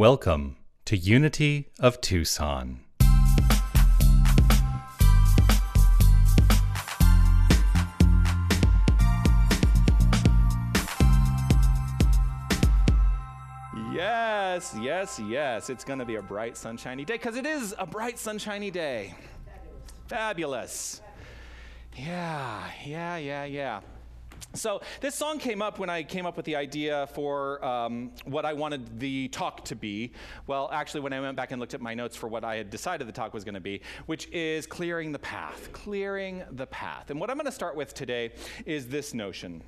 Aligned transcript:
Welcome 0.00 0.56
to 0.86 0.96
Unity 0.96 1.68
of 1.78 2.00
Tucson. 2.00 2.80
Yes, 13.92 14.74
yes, 14.80 15.20
yes. 15.20 15.68
It's 15.68 15.84
going 15.84 15.98
to 15.98 16.06
be 16.06 16.14
a 16.14 16.22
bright, 16.22 16.56
sunshiny 16.56 17.04
day 17.04 17.16
because 17.16 17.36
it 17.36 17.44
is 17.44 17.74
a 17.78 17.84
bright, 17.84 18.18
sunshiny 18.18 18.70
day. 18.70 19.14
Fabulous. 20.08 21.02
Yeah, 21.94 22.70
yeah, 22.86 23.18
yeah, 23.18 23.44
yeah. 23.44 23.80
So 24.54 24.80
this 25.00 25.14
song 25.14 25.38
came 25.38 25.62
up 25.62 25.78
when 25.78 25.88
I 25.88 26.02
came 26.02 26.26
up 26.26 26.36
with 26.36 26.44
the 26.44 26.56
idea 26.56 27.06
for 27.14 27.64
um, 27.64 28.10
what 28.24 28.44
I 28.44 28.52
wanted 28.52 28.98
the 28.98 29.28
talk 29.28 29.64
to 29.66 29.76
be. 29.76 30.12
Well, 30.48 30.68
actually, 30.72 31.02
when 31.02 31.12
I 31.12 31.20
went 31.20 31.36
back 31.36 31.52
and 31.52 31.60
looked 31.60 31.74
at 31.74 31.80
my 31.80 31.94
notes 31.94 32.16
for 32.16 32.26
what 32.26 32.44
I 32.44 32.56
had 32.56 32.68
decided 32.68 33.06
the 33.06 33.12
talk 33.12 33.32
was 33.32 33.44
going 33.44 33.54
to 33.54 33.60
be, 33.60 33.80
which 34.06 34.28
is 34.32 34.66
clearing 34.66 35.12
the 35.12 35.20
path, 35.20 35.70
clearing 35.72 36.42
the 36.50 36.66
path. 36.66 37.10
And 37.10 37.20
what 37.20 37.30
I'm 37.30 37.36
going 37.36 37.46
to 37.46 37.52
start 37.52 37.76
with 37.76 37.94
today 37.94 38.32
is 38.66 38.88
this 38.88 39.14
notion. 39.14 39.62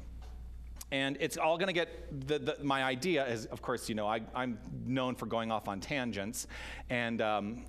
And 0.91 1.17
it's 1.21 1.37
all 1.37 1.57
going 1.57 1.69
to 1.69 1.73
get 1.73 2.27
the, 2.27 2.39
the, 2.41 2.57
my 2.63 2.83
idea 2.83 3.25
is, 3.27 3.47
of 3.47 3.63
course, 3.63 3.89
you 3.89 3.95
know, 3.95 4.07
I, 4.09 4.21
am 4.35 4.59
known 4.85 5.15
for 5.15 5.27
going 5.27 5.53
off 5.53 5.69
on 5.69 5.81
tangents, 5.81 6.49
and 6.91 7.23
um, 7.23 7.65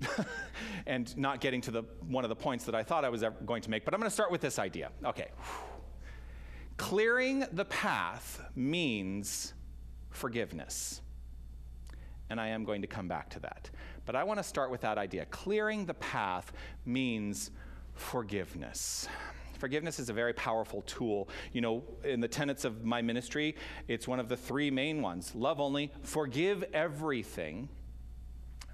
and 0.86 1.14
not 1.18 1.40
getting 1.40 1.60
to 1.62 1.70
the 1.70 1.82
one 2.08 2.24
of 2.24 2.28
the 2.28 2.36
points 2.36 2.64
that 2.64 2.74
I 2.74 2.82
thought 2.82 3.04
I 3.04 3.08
was 3.08 3.24
going 3.44 3.62
to 3.62 3.70
make. 3.70 3.84
But 3.84 3.94
I'm 3.94 4.00
going 4.00 4.08
to 4.08 4.14
start 4.14 4.30
with 4.30 4.40
this 4.40 4.58
idea. 4.58 4.90
Okay. 5.04 5.28
Clearing 6.76 7.44
the 7.52 7.64
path 7.64 8.42
means 8.54 9.54
forgiveness. 10.10 11.00
And 12.28 12.40
I 12.40 12.48
am 12.48 12.64
going 12.64 12.82
to 12.82 12.88
come 12.88 13.08
back 13.08 13.30
to 13.30 13.40
that. 13.40 13.70
But 14.04 14.16
I 14.16 14.24
want 14.24 14.38
to 14.38 14.44
start 14.44 14.70
with 14.70 14.80
that 14.82 14.98
idea. 14.98 15.26
Clearing 15.26 15.86
the 15.86 15.94
path 15.94 16.52
means 16.84 17.50
forgiveness. 17.94 19.08
Forgiveness 19.58 19.98
is 19.98 20.10
a 20.10 20.12
very 20.12 20.32
powerful 20.34 20.82
tool. 20.82 21.28
You 21.52 21.60
know, 21.60 21.84
in 22.04 22.20
the 22.20 22.28
tenets 22.28 22.64
of 22.64 22.84
my 22.84 23.00
ministry, 23.00 23.56
it's 23.88 24.06
one 24.06 24.20
of 24.20 24.28
the 24.28 24.36
three 24.36 24.70
main 24.70 25.00
ones 25.00 25.34
love 25.34 25.60
only, 25.60 25.92
forgive 26.02 26.62
everything, 26.74 27.68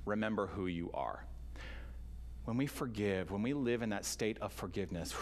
remember 0.04 0.48
who 0.48 0.66
you 0.66 0.90
are. 0.92 1.24
When 2.44 2.56
we 2.56 2.66
forgive, 2.66 3.30
when 3.30 3.42
we 3.42 3.52
live 3.54 3.82
in 3.82 3.90
that 3.90 4.04
state 4.04 4.38
of 4.40 4.52
forgiveness, 4.52 5.14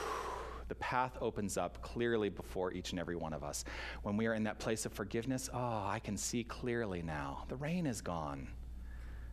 the 0.70 0.76
path 0.76 1.18
opens 1.20 1.58
up 1.58 1.82
clearly 1.82 2.30
before 2.30 2.72
each 2.72 2.92
and 2.92 3.00
every 3.00 3.16
one 3.16 3.34
of 3.34 3.42
us. 3.42 3.64
When 4.02 4.16
we 4.16 4.26
are 4.26 4.34
in 4.34 4.44
that 4.44 4.60
place 4.60 4.86
of 4.86 4.92
forgiveness, 4.92 5.50
oh, 5.52 5.58
I 5.58 6.00
can 6.02 6.16
see 6.16 6.44
clearly 6.44 7.02
now. 7.02 7.44
The 7.48 7.56
rain 7.56 7.86
is 7.86 8.00
gone. 8.00 8.48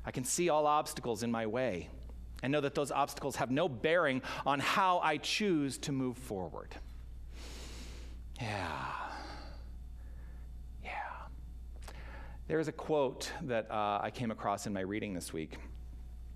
I 0.03 0.11
can 0.11 0.23
see 0.23 0.49
all 0.49 0.65
obstacles 0.65 1.21
in 1.21 1.29
my 1.31 1.45
way 1.45 1.89
and 2.41 2.51
know 2.51 2.61
that 2.61 2.73
those 2.73 2.91
obstacles 2.91 3.35
have 3.35 3.51
no 3.51 3.69
bearing 3.69 4.23
on 4.47 4.59
how 4.59 4.99
I 4.99 5.17
choose 5.17 5.77
to 5.79 5.91
move 5.91 6.17
forward. 6.17 6.75
Yeah. 8.41 8.85
Yeah. 10.83 10.91
There's 12.47 12.67
a 12.67 12.71
quote 12.71 13.31
that 13.43 13.69
uh, 13.69 13.99
I 14.01 14.09
came 14.09 14.31
across 14.31 14.65
in 14.65 14.73
my 14.73 14.81
reading 14.81 15.13
this 15.13 15.31
week. 15.31 15.57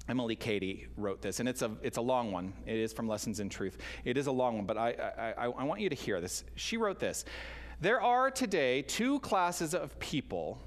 Emilie 0.09 0.35
Cady 0.35 0.88
wrote 0.97 1.21
this, 1.21 1.39
and 1.39 1.47
it's 1.47 1.61
a, 1.61 1.71
it's 1.81 1.97
a 1.97 2.02
long 2.02 2.31
one. 2.31 2.53
It 2.66 2.77
is 2.77 2.91
from 2.91 3.07
Lessons 3.07 3.39
in 3.39 3.49
Truth. 3.49 3.77
It 4.03 4.17
is 4.17 4.27
a 4.27 4.31
long 4.31 4.58
one, 4.58 4.66
but 4.66 4.77
I, 4.77 5.33
I, 5.38 5.45
I 5.45 5.63
want 5.63 5.80
you 5.81 5.89
to 5.89 5.95
hear 5.95 6.19
this. 6.19 6.43
She 6.55 6.77
wrote 6.77 6.99
this 6.99 7.23
There 7.80 8.02
are 8.02 8.31
today 8.31 8.81
two 8.81 9.19
classes 9.19 9.73
of 9.73 9.97
people 9.99 10.59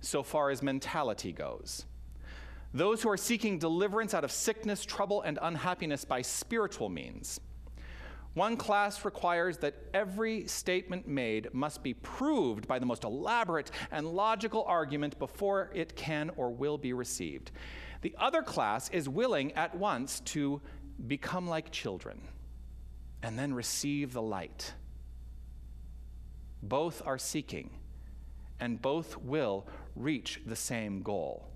so 0.00 0.22
far 0.22 0.50
as 0.50 0.62
mentality 0.62 1.32
goes 1.32 1.86
those 2.74 3.00
who 3.00 3.08
are 3.08 3.16
seeking 3.16 3.56
deliverance 3.56 4.14
out 4.14 4.24
of 4.24 4.32
sickness, 4.32 4.84
trouble, 4.84 5.22
and 5.22 5.38
unhappiness 5.40 6.04
by 6.04 6.20
spiritual 6.20 6.88
means. 6.88 7.40
One 8.34 8.56
class 8.56 9.04
requires 9.04 9.58
that 9.58 9.76
every 9.94 10.48
statement 10.48 11.06
made 11.06 11.54
must 11.54 11.84
be 11.84 11.94
proved 11.94 12.66
by 12.66 12.80
the 12.80 12.86
most 12.86 13.04
elaborate 13.04 13.70
and 13.92 14.08
logical 14.08 14.64
argument 14.64 15.16
before 15.20 15.70
it 15.72 15.94
can 15.94 16.32
or 16.36 16.50
will 16.50 16.76
be 16.76 16.92
received. 16.92 17.52
The 18.04 18.14
other 18.18 18.42
class 18.42 18.90
is 18.90 19.08
willing 19.08 19.52
at 19.54 19.74
once 19.74 20.20
to 20.20 20.60
become 21.06 21.48
like 21.48 21.70
children 21.70 22.20
and 23.22 23.38
then 23.38 23.54
receive 23.54 24.12
the 24.12 24.22
light. 24.22 24.74
Both 26.62 27.00
are 27.06 27.16
seeking, 27.16 27.70
and 28.60 28.80
both 28.80 29.16
will 29.16 29.66
reach 29.96 30.40
the 30.44 30.56
same 30.56 31.02
goal 31.02 31.48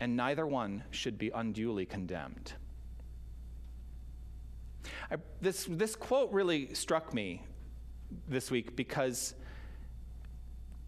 and 0.00 0.16
neither 0.16 0.46
one 0.46 0.82
should 0.90 1.18
be 1.18 1.30
unduly 1.30 1.84
condemned. 1.84 2.54
I, 5.10 5.16
this, 5.40 5.66
this 5.68 5.94
quote 5.94 6.32
really 6.32 6.72
struck 6.74 7.12
me 7.12 7.42
this 8.26 8.50
week 8.50 8.74
because 8.74 9.34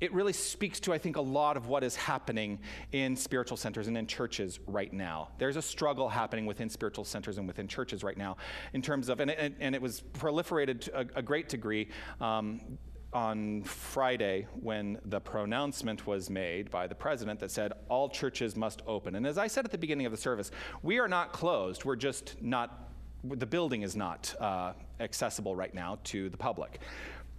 it 0.03 0.13
really 0.13 0.33
speaks 0.33 0.81
to, 0.81 0.93
I 0.93 0.99
think, 0.99 1.17
a 1.17 1.21
lot 1.21 1.57
of 1.57 1.69
what 1.69 1.85
is 1.85 1.95
happening 1.95 2.59
in 2.91 3.15
spiritual 3.15 3.57
centers 3.57 3.87
and 3.87 3.97
in 3.97 4.09
churches 4.09 4.59
right 4.67 4.93
now. 4.93 5.29
There's 5.39 5.55
a 5.55 5.63
struggle 5.63 6.09
happening 6.09 6.45
within 6.45 6.69
spiritual 6.69 7.05
centers 7.05 7.39
and 7.39 7.47
within 7.47 7.69
churches 7.69 8.03
right 8.03 8.17
now 8.17 8.37
in 8.73 8.83
terms 8.83 9.09
of, 9.09 9.21
and 9.21 9.31
it, 9.31 9.55
and 9.61 9.77
it 9.77 9.81
was 9.81 10.03
proliferated 10.15 10.81
to 10.81 10.99
a, 10.99 11.07
a 11.21 11.23
great 11.23 11.49
degree. 11.49 11.89
Um, 12.21 12.79
on 13.13 13.63
Friday 13.63 14.47
when 14.55 14.99
the 15.05 15.21
pronouncement 15.21 16.07
was 16.07 16.31
made 16.31 16.71
by 16.71 16.87
the 16.87 16.95
president 16.95 17.39
that 17.39 17.51
said 17.51 17.71
all 17.91 18.09
churches 18.09 18.57
must 18.57 18.81
open. 18.87 19.17
And 19.17 19.27
as 19.27 19.37
I 19.37 19.49
said 19.49 19.67
at 19.67 19.71
the 19.71 19.77
beginning 19.77 20.07
of 20.07 20.13
the 20.13 20.19
service, 20.19 20.51
we 20.83 20.99
are 20.99 21.09
not 21.09 21.31
closed. 21.31 21.85
We're 21.85 21.95
just 21.95 22.41
not, 22.41 22.89
the 23.23 23.45
building 23.45 23.83
is 23.83 23.95
not 23.95 24.35
uh, 24.41 24.73
accessible 24.99 25.55
right 25.55 25.75
now 25.75 25.99
to 26.05 26.31
the 26.31 26.39
public. 26.39 26.81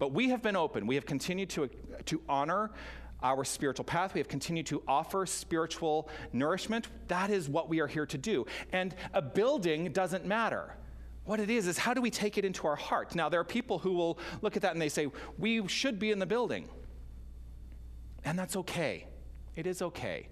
But 0.04 0.12
we 0.12 0.32
have 0.32 0.42
been 0.42 0.58
open. 0.58 0.86
We 0.86 0.96
have 0.96 1.06
continued 1.06 1.50
to, 1.52 1.70
to 2.08 2.22
honor 2.28 2.72
our 3.22 3.46
spiritual 3.46 3.86
path. 3.86 4.14
We 4.14 4.20
have 4.20 4.28
continued 4.28 4.66
to 4.66 4.84
offer 4.86 5.26
spiritual 5.26 6.10
nourishment. 6.34 6.90
That 7.08 7.30
is 7.30 7.48
what 7.48 7.70
we 7.70 7.80
are 7.80 7.88
here 7.88 8.06
to 8.08 8.18
do. 8.18 8.46
And 8.74 8.94
a 9.14 9.22
building 9.22 9.94
doesn't 9.94 10.26
matter. 10.26 10.76
What 11.24 11.40
it 11.40 11.50
is, 11.50 11.68
is 11.68 11.78
how 11.78 11.94
do 11.94 12.02
we 12.02 12.10
take 12.10 12.38
it 12.38 12.44
into 12.44 12.68
our 12.68 12.76
heart? 12.76 13.16
Now, 13.16 13.30
there 13.30 13.40
are 13.40 13.46
people 13.46 13.80
who 13.80 13.94
will 13.94 14.20
look 14.42 14.58
at 14.58 14.64
that 14.64 14.74
and 14.74 14.82
they 14.82 14.90
say, 14.90 15.10
we 15.38 15.66
should 15.70 16.00
be 16.00 16.12
in 16.12 16.20
the 16.20 16.26
building. 16.26 16.68
And 18.26 18.38
that's 18.38 18.58
okay. 18.58 19.08
It 19.56 19.66
is 19.66 19.82
okay. 19.82 20.28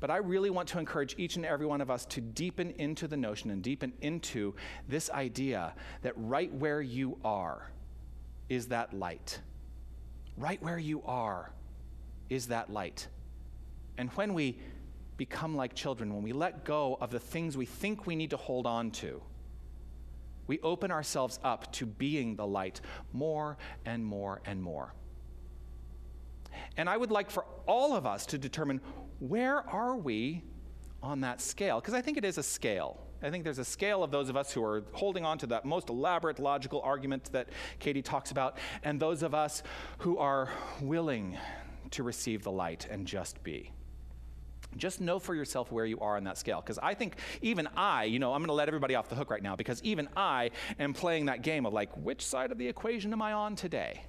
But 0.00 0.10
I 0.10 0.16
really 0.16 0.48
want 0.48 0.66
to 0.70 0.78
encourage 0.78 1.14
each 1.18 1.36
and 1.36 1.44
every 1.44 1.66
one 1.66 1.82
of 1.82 1.90
us 1.90 2.06
to 2.06 2.22
deepen 2.22 2.70
into 2.78 3.06
the 3.06 3.18
notion 3.18 3.50
and 3.50 3.62
deepen 3.62 3.92
into 4.00 4.54
this 4.88 5.10
idea 5.10 5.74
that 6.00 6.14
right 6.16 6.50
where 6.54 6.80
you 6.80 7.18
are 7.22 7.70
is 8.52 8.66
that 8.66 8.92
light. 8.92 9.40
Right 10.36 10.62
where 10.62 10.78
you 10.78 11.02
are 11.04 11.52
is 12.28 12.48
that 12.48 12.70
light. 12.70 13.08
And 13.96 14.10
when 14.10 14.34
we 14.34 14.58
become 15.16 15.56
like 15.56 15.74
children, 15.74 16.12
when 16.12 16.22
we 16.22 16.32
let 16.32 16.64
go 16.64 16.98
of 17.00 17.10
the 17.10 17.18
things 17.18 17.56
we 17.56 17.64
think 17.64 18.06
we 18.06 18.14
need 18.14 18.30
to 18.30 18.36
hold 18.36 18.66
on 18.66 18.90
to, 18.90 19.22
we 20.46 20.60
open 20.60 20.90
ourselves 20.90 21.38
up 21.42 21.72
to 21.72 21.86
being 21.86 22.36
the 22.36 22.46
light 22.46 22.82
more 23.12 23.56
and 23.86 24.04
more 24.04 24.42
and 24.44 24.62
more. 24.62 24.92
And 26.76 26.90
I 26.90 26.96
would 26.98 27.10
like 27.10 27.30
for 27.30 27.46
all 27.66 27.96
of 27.96 28.04
us 28.04 28.26
to 28.26 28.38
determine 28.38 28.82
where 29.18 29.66
are 29.70 29.96
we 29.96 30.42
on 31.02 31.22
that 31.22 31.40
scale? 31.40 31.80
Because 31.80 31.94
I 31.94 32.02
think 32.02 32.18
it 32.18 32.24
is 32.24 32.36
a 32.36 32.42
scale. 32.42 33.00
I 33.22 33.30
think 33.30 33.44
there's 33.44 33.58
a 33.58 33.64
scale 33.64 34.02
of 34.02 34.10
those 34.10 34.28
of 34.28 34.36
us 34.36 34.52
who 34.52 34.64
are 34.64 34.82
holding 34.92 35.24
on 35.24 35.38
to 35.38 35.46
that 35.48 35.64
most 35.64 35.88
elaborate 35.88 36.38
logical 36.38 36.80
argument 36.82 37.30
that 37.32 37.48
Cady 37.78 38.02
talks 38.02 38.32
about, 38.32 38.58
and 38.82 38.98
those 38.98 39.22
of 39.22 39.34
us 39.34 39.62
who 39.98 40.18
are 40.18 40.50
willing 40.80 41.38
to 41.92 42.02
receive 42.02 42.42
the 42.42 42.50
light 42.50 42.88
and 42.90 43.06
just 43.06 43.42
be. 43.44 43.70
Just 44.76 45.00
know 45.00 45.18
for 45.18 45.34
yourself 45.34 45.70
where 45.70 45.84
you 45.84 46.00
are 46.00 46.16
on 46.16 46.24
that 46.24 46.38
scale. 46.38 46.60
Because 46.60 46.78
I 46.78 46.94
think 46.94 47.16
even 47.42 47.68
I, 47.76 48.04
you 48.04 48.18
know, 48.18 48.32
I'm 48.32 48.40
going 48.40 48.48
to 48.48 48.54
let 48.54 48.68
everybody 48.68 48.94
off 48.94 49.08
the 49.08 49.14
hook 49.14 49.30
right 49.30 49.42
now 49.42 49.54
because 49.54 49.82
even 49.82 50.08
I 50.16 50.50
am 50.78 50.94
playing 50.94 51.26
that 51.26 51.42
game 51.42 51.66
of 51.66 51.72
like, 51.74 51.94
which 51.96 52.24
side 52.24 52.50
of 52.50 52.58
the 52.58 52.66
equation 52.66 53.12
am 53.12 53.20
I 53.20 53.34
on 53.34 53.54
today? 53.54 54.04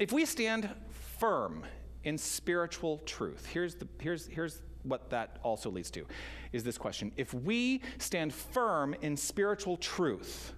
If 0.00 0.12
we 0.12 0.24
stand 0.24 0.68
firm 0.90 1.64
in 2.02 2.18
spiritual 2.18 2.98
truth, 3.06 3.46
here's, 3.46 3.76
the, 3.76 3.86
here's, 4.00 4.26
here's 4.26 4.60
what 4.84 5.10
that 5.10 5.38
also 5.42 5.70
leads 5.70 5.90
to 5.92 6.06
is 6.52 6.62
this 6.62 6.78
question. 6.78 7.12
If 7.16 7.34
we 7.34 7.82
stand 7.98 8.32
firm 8.32 8.94
in 9.02 9.16
spiritual 9.16 9.76
truth, 9.76 10.52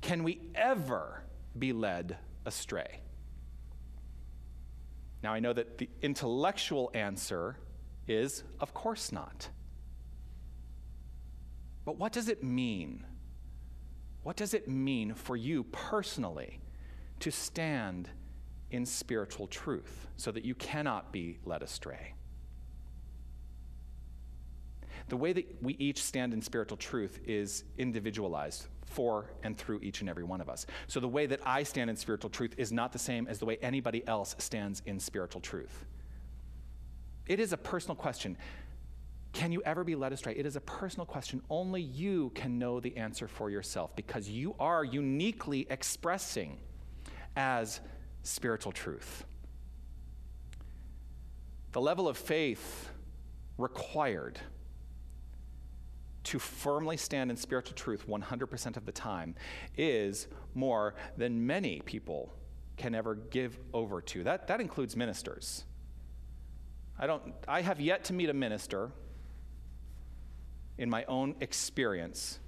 can 0.00 0.22
we 0.22 0.40
ever 0.54 1.24
be 1.58 1.72
led 1.72 2.16
astray? 2.46 3.00
Now, 5.22 5.32
I 5.32 5.40
know 5.40 5.52
that 5.52 5.78
the 5.78 5.88
intellectual 6.02 6.90
answer 6.94 7.56
is, 8.08 8.42
of 8.60 8.74
course 8.74 9.12
not. 9.12 9.48
But 11.84 11.96
what 11.96 12.12
does 12.12 12.28
it 12.28 12.42
mean? 12.42 13.04
What 14.22 14.36
does 14.36 14.54
it 14.54 14.68
mean 14.68 15.14
for 15.14 15.36
you 15.36 15.64
personally 15.64 16.60
to 17.20 17.30
stand 17.30 18.08
in 18.72 18.86
spiritual 18.86 19.46
truth 19.46 20.08
so 20.16 20.32
that 20.32 20.44
you 20.44 20.54
cannot 20.54 21.12
be 21.12 21.38
led 21.44 21.62
astray. 21.62 22.14
The 25.08 25.16
way 25.16 25.32
that 25.32 25.62
we 25.62 25.74
each 25.74 26.02
stand 26.02 26.32
in 26.32 26.42
spiritual 26.42 26.76
truth 26.76 27.20
is 27.26 27.64
individualized 27.78 28.66
for 28.86 29.30
and 29.42 29.56
through 29.56 29.80
each 29.82 30.00
and 30.00 30.10
every 30.10 30.24
one 30.24 30.40
of 30.40 30.48
us. 30.48 30.66
So 30.86 31.00
the 31.00 31.08
way 31.08 31.26
that 31.26 31.40
I 31.44 31.62
stand 31.62 31.90
in 31.90 31.96
spiritual 31.96 32.30
truth 32.30 32.54
is 32.58 32.72
not 32.72 32.92
the 32.92 32.98
same 32.98 33.26
as 33.26 33.38
the 33.38 33.46
way 33.46 33.58
anybody 33.62 34.06
else 34.06 34.36
stands 34.38 34.82
in 34.86 35.00
spiritual 35.00 35.40
truth. 35.40 35.84
It 37.26 37.40
is 37.40 37.52
a 37.52 37.56
personal 37.56 37.96
question. 37.96 38.36
Can 39.32 39.50
you 39.50 39.62
ever 39.64 39.82
be 39.82 39.94
led 39.94 40.12
astray? 40.12 40.34
It 40.34 40.44
is 40.44 40.56
a 40.56 40.60
personal 40.60 41.06
question. 41.06 41.42
Only 41.48 41.80
you 41.80 42.30
can 42.34 42.58
know 42.58 42.80
the 42.80 42.96
answer 42.96 43.26
for 43.28 43.48
yourself 43.48 43.96
because 43.96 44.28
you 44.28 44.54
are 44.60 44.84
uniquely 44.84 45.66
expressing 45.70 46.58
as 47.34 47.80
spiritual 48.22 48.72
truth. 48.72 49.24
The 51.72 51.80
level 51.80 52.06
of 52.08 52.18
faith 52.18 52.90
required 53.56 54.38
to 56.24 56.38
firmly 56.38 56.96
stand 56.96 57.30
in 57.30 57.36
spiritual 57.36 57.74
truth 57.74 58.06
100% 58.06 58.76
of 58.76 58.86
the 58.86 58.92
time 58.92 59.34
is 59.76 60.28
more 60.54 60.94
than 61.16 61.46
many 61.46 61.80
people 61.80 62.32
can 62.76 62.94
ever 62.94 63.14
give 63.14 63.58
over 63.72 64.00
to. 64.00 64.22
That, 64.24 64.46
that 64.48 64.60
includes 64.60 64.96
ministers. 64.96 65.64
I, 66.98 67.06
don't, 67.06 67.34
I 67.48 67.62
have 67.62 67.80
yet 67.80 68.04
to 68.04 68.12
meet 68.12 68.28
a 68.28 68.34
minister 68.34 68.92
in 70.78 70.88
my 70.88 71.04
own 71.04 71.34
experience 71.40 72.38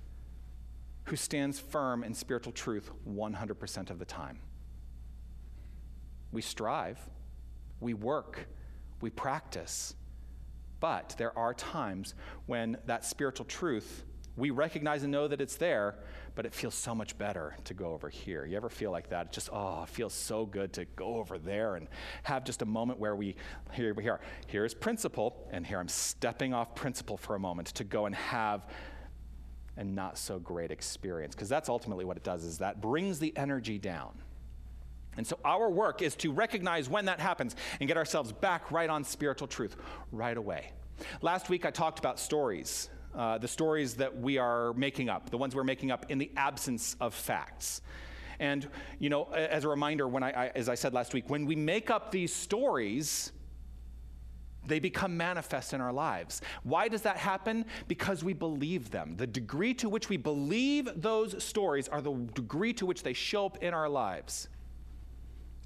who 1.04 1.16
stands 1.16 1.60
firm 1.60 2.02
in 2.02 2.14
spiritual 2.14 2.52
truth 2.52 2.90
100% 3.08 3.90
of 3.90 3.98
the 3.98 4.04
time. 4.04 4.38
We 6.32 6.42
strive, 6.42 6.98
we 7.80 7.94
work, 7.94 8.48
we 9.00 9.10
practice. 9.10 9.94
But 10.84 11.14
there 11.16 11.32
are 11.38 11.54
times 11.54 12.14
when 12.44 12.76
that 12.84 13.06
spiritual 13.06 13.46
truth, 13.46 14.04
we 14.36 14.50
recognize 14.50 15.02
and 15.02 15.10
know 15.10 15.26
that 15.26 15.40
it's 15.40 15.56
there, 15.56 15.94
but 16.34 16.44
it 16.44 16.52
feels 16.52 16.74
so 16.74 16.94
much 16.94 17.16
better 17.16 17.56
to 17.64 17.72
go 17.72 17.94
over 17.94 18.10
here. 18.10 18.44
You 18.44 18.58
ever 18.58 18.68
feel 18.68 18.90
like 18.90 19.08
that? 19.08 19.32
Just, 19.32 19.48
oh, 19.50 19.84
it 19.84 19.88
feels 19.88 20.12
so 20.12 20.44
good 20.44 20.74
to 20.74 20.84
go 20.84 21.16
over 21.16 21.38
there 21.38 21.76
and 21.76 21.88
have 22.24 22.44
just 22.44 22.60
a 22.60 22.66
moment 22.66 22.98
where 22.98 23.16
we, 23.16 23.34
here 23.72 23.94
we 23.94 24.10
are. 24.10 24.20
Here's 24.46 24.74
principle, 24.74 25.48
and 25.52 25.66
here 25.66 25.78
I'm 25.80 25.88
stepping 25.88 26.52
off 26.52 26.74
principle 26.74 27.16
for 27.16 27.34
a 27.34 27.40
moment 27.40 27.68
to 27.68 27.84
go 27.84 28.04
and 28.04 28.14
have 28.14 28.66
a 29.78 29.84
not 29.84 30.18
so 30.18 30.38
great 30.38 30.70
experience. 30.70 31.34
Because 31.34 31.48
that's 31.48 31.70
ultimately 31.70 32.04
what 32.04 32.18
it 32.18 32.24
does, 32.24 32.44
is 32.44 32.58
that 32.58 32.82
brings 32.82 33.18
the 33.18 33.34
energy 33.38 33.78
down. 33.78 34.12
And 35.16 35.26
so 35.26 35.38
our 35.44 35.70
work 35.70 36.02
is 36.02 36.14
to 36.16 36.32
recognize 36.32 36.88
when 36.88 37.04
that 37.06 37.20
happens 37.20 37.56
and 37.80 37.88
get 37.88 37.96
ourselves 37.96 38.32
back 38.32 38.70
right 38.70 38.90
on 38.90 39.04
spiritual 39.04 39.48
truth 39.48 39.76
right 40.12 40.36
away. 40.36 40.72
Last 41.22 41.48
week 41.48 41.64
I 41.66 41.70
talked 41.70 41.98
about 41.98 42.18
stories, 42.18 42.88
uh, 43.14 43.38
the 43.38 43.48
stories 43.48 43.94
that 43.94 44.16
we 44.16 44.38
are 44.38 44.72
making 44.74 45.08
up, 45.08 45.30
the 45.30 45.38
ones 45.38 45.54
we're 45.54 45.64
making 45.64 45.90
up 45.90 46.06
in 46.08 46.18
the 46.18 46.30
absence 46.36 46.96
of 47.00 47.14
facts. 47.14 47.82
And, 48.40 48.68
you 48.98 49.10
know, 49.10 49.24
as 49.32 49.64
a 49.64 49.68
reminder, 49.68 50.08
when 50.08 50.22
I, 50.22 50.30
I 50.30 50.52
as 50.54 50.68
I 50.68 50.74
said 50.74 50.92
last 50.92 51.14
week, 51.14 51.30
when 51.30 51.46
we 51.46 51.54
make 51.54 51.90
up 51.90 52.10
these 52.10 52.34
stories, 52.34 53.32
they 54.66 54.80
become 54.80 55.16
manifest 55.16 55.72
in 55.72 55.80
our 55.80 55.92
lives. 55.92 56.40
Why 56.62 56.88
does 56.88 57.02
that 57.02 57.16
happen? 57.16 57.66
Because 57.86 58.24
we 58.24 58.32
believe 58.32 58.90
them. 58.90 59.14
The 59.16 59.26
degree 59.26 59.74
to 59.74 59.88
which 59.88 60.08
we 60.08 60.16
believe 60.16 60.90
those 60.96 61.42
stories 61.44 61.88
are 61.88 62.00
the 62.00 62.14
degree 62.34 62.72
to 62.74 62.86
which 62.86 63.02
they 63.02 63.12
show 63.12 63.46
up 63.46 63.62
in 63.62 63.74
our 63.74 63.88
lives. 63.88 64.48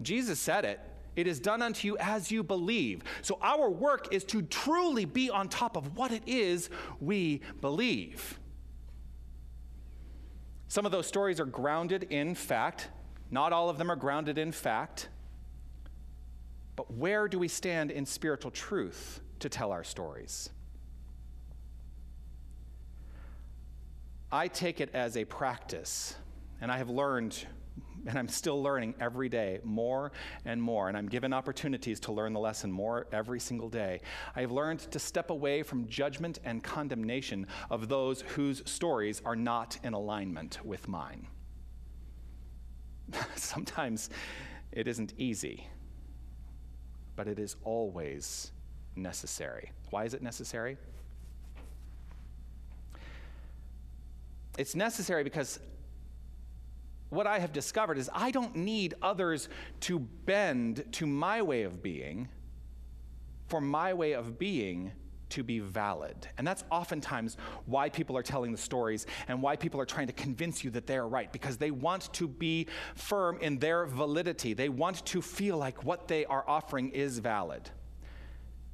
Jesus 0.02 0.38
said 0.38 0.64
it. 0.64 0.80
It 1.16 1.26
is 1.26 1.40
done 1.40 1.62
unto 1.62 1.88
you 1.88 1.96
as 1.98 2.30
you 2.30 2.44
believe. 2.44 3.02
So 3.22 3.38
our 3.42 3.68
work 3.68 4.14
is 4.14 4.22
to 4.24 4.42
truly 4.42 5.04
be 5.04 5.30
on 5.30 5.48
top 5.48 5.76
of 5.76 5.96
what 5.96 6.12
it 6.12 6.22
is 6.26 6.70
we 7.00 7.40
believe. 7.60 8.38
Some 10.68 10.86
of 10.86 10.92
those 10.92 11.06
stories 11.06 11.40
are 11.40 11.46
grounded 11.46 12.04
in 12.10 12.34
fact. 12.34 12.88
Not 13.30 13.52
all 13.52 13.68
of 13.68 13.78
them 13.78 13.90
are 13.90 13.96
grounded 13.96 14.38
in 14.38 14.52
fact. 14.52 15.08
But 16.76 16.92
where 16.92 17.26
do 17.26 17.38
we 17.38 17.48
stand 17.48 17.90
in 17.90 18.06
spiritual 18.06 18.52
truth 18.52 19.20
to 19.40 19.48
tell 19.48 19.72
our 19.72 19.82
stories? 19.82 20.50
I 24.30 24.46
take 24.46 24.80
it 24.80 24.90
as 24.94 25.16
a 25.16 25.24
practice, 25.24 26.14
and 26.60 26.70
I 26.70 26.76
have 26.76 26.90
learned 26.90 27.44
and 28.06 28.18
I'm 28.18 28.28
still 28.28 28.62
learning 28.62 28.94
every 29.00 29.28
day 29.28 29.60
more 29.64 30.12
and 30.44 30.60
more, 30.60 30.88
and 30.88 30.96
I'm 30.96 31.08
given 31.08 31.32
opportunities 31.32 32.00
to 32.00 32.12
learn 32.12 32.32
the 32.32 32.40
lesson 32.40 32.70
more 32.70 33.06
every 33.12 33.40
single 33.40 33.68
day. 33.68 34.00
I've 34.36 34.52
learned 34.52 34.80
to 34.90 34.98
step 34.98 35.30
away 35.30 35.62
from 35.62 35.88
judgment 35.88 36.38
and 36.44 36.62
condemnation 36.62 37.46
of 37.70 37.88
those 37.88 38.22
whose 38.22 38.62
stories 38.70 39.22
are 39.24 39.36
not 39.36 39.78
in 39.82 39.94
alignment 39.94 40.64
with 40.64 40.88
mine. 40.88 41.26
Sometimes 43.36 44.10
it 44.72 44.86
isn't 44.86 45.14
easy, 45.16 45.66
but 47.16 47.26
it 47.26 47.38
is 47.38 47.56
always 47.64 48.52
necessary. 48.96 49.72
Why 49.90 50.04
is 50.04 50.14
it 50.14 50.22
necessary? 50.22 50.76
It's 54.58 54.74
necessary 54.74 55.22
because 55.22 55.60
what 57.10 57.26
I 57.26 57.38
have 57.38 57.52
discovered 57.52 57.98
is 57.98 58.10
I 58.12 58.30
don't 58.30 58.54
need 58.56 58.94
others 59.02 59.48
to 59.80 59.98
bend 59.98 60.84
to 60.92 61.06
my 61.06 61.42
way 61.42 61.62
of 61.62 61.82
being 61.82 62.28
for 63.48 63.60
my 63.60 63.94
way 63.94 64.12
of 64.12 64.38
being 64.38 64.92
to 65.30 65.42
be 65.42 65.58
valid. 65.58 66.26
And 66.38 66.46
that's 66.46 66.64
oftentimes 66.70 67.36
why 67.66 67.88
people 67.90 68.16
are 68.16 68.22
telling 68.22 68.52
the 68.52 68.58
stories 68.58 69.06
and 69.26 69.42
why 69.42 69.56
people 69.56 69.80
are 69.80 69.86
trying 69.86 70.06
to 70.06 70.12
convince 70.12 70.64
you 70.64 70.70
that 70.70 70.86
they 70.86 70.96
are 70.96 71.08
right, 71.08 71.30
because 71.32 71.56
they 71.56 71.70
want 71.70 72.12
to 72.14 72.28
be 72.28 72.66
firm 72.94 73.38
in 73.40 73.58
their 73.58 73.86
validity. 73.86 74.54
They 74.54 74.68
want 74.68 75.04
to 75.06 75.20
feel 75.20 75.58
like 75.58 75.84
what 75.84 76.08
they 76.08 76.24
are 76.24 76.44
offering 76.48 76.90
is 76.90 77.18
valid. 77.18 77.68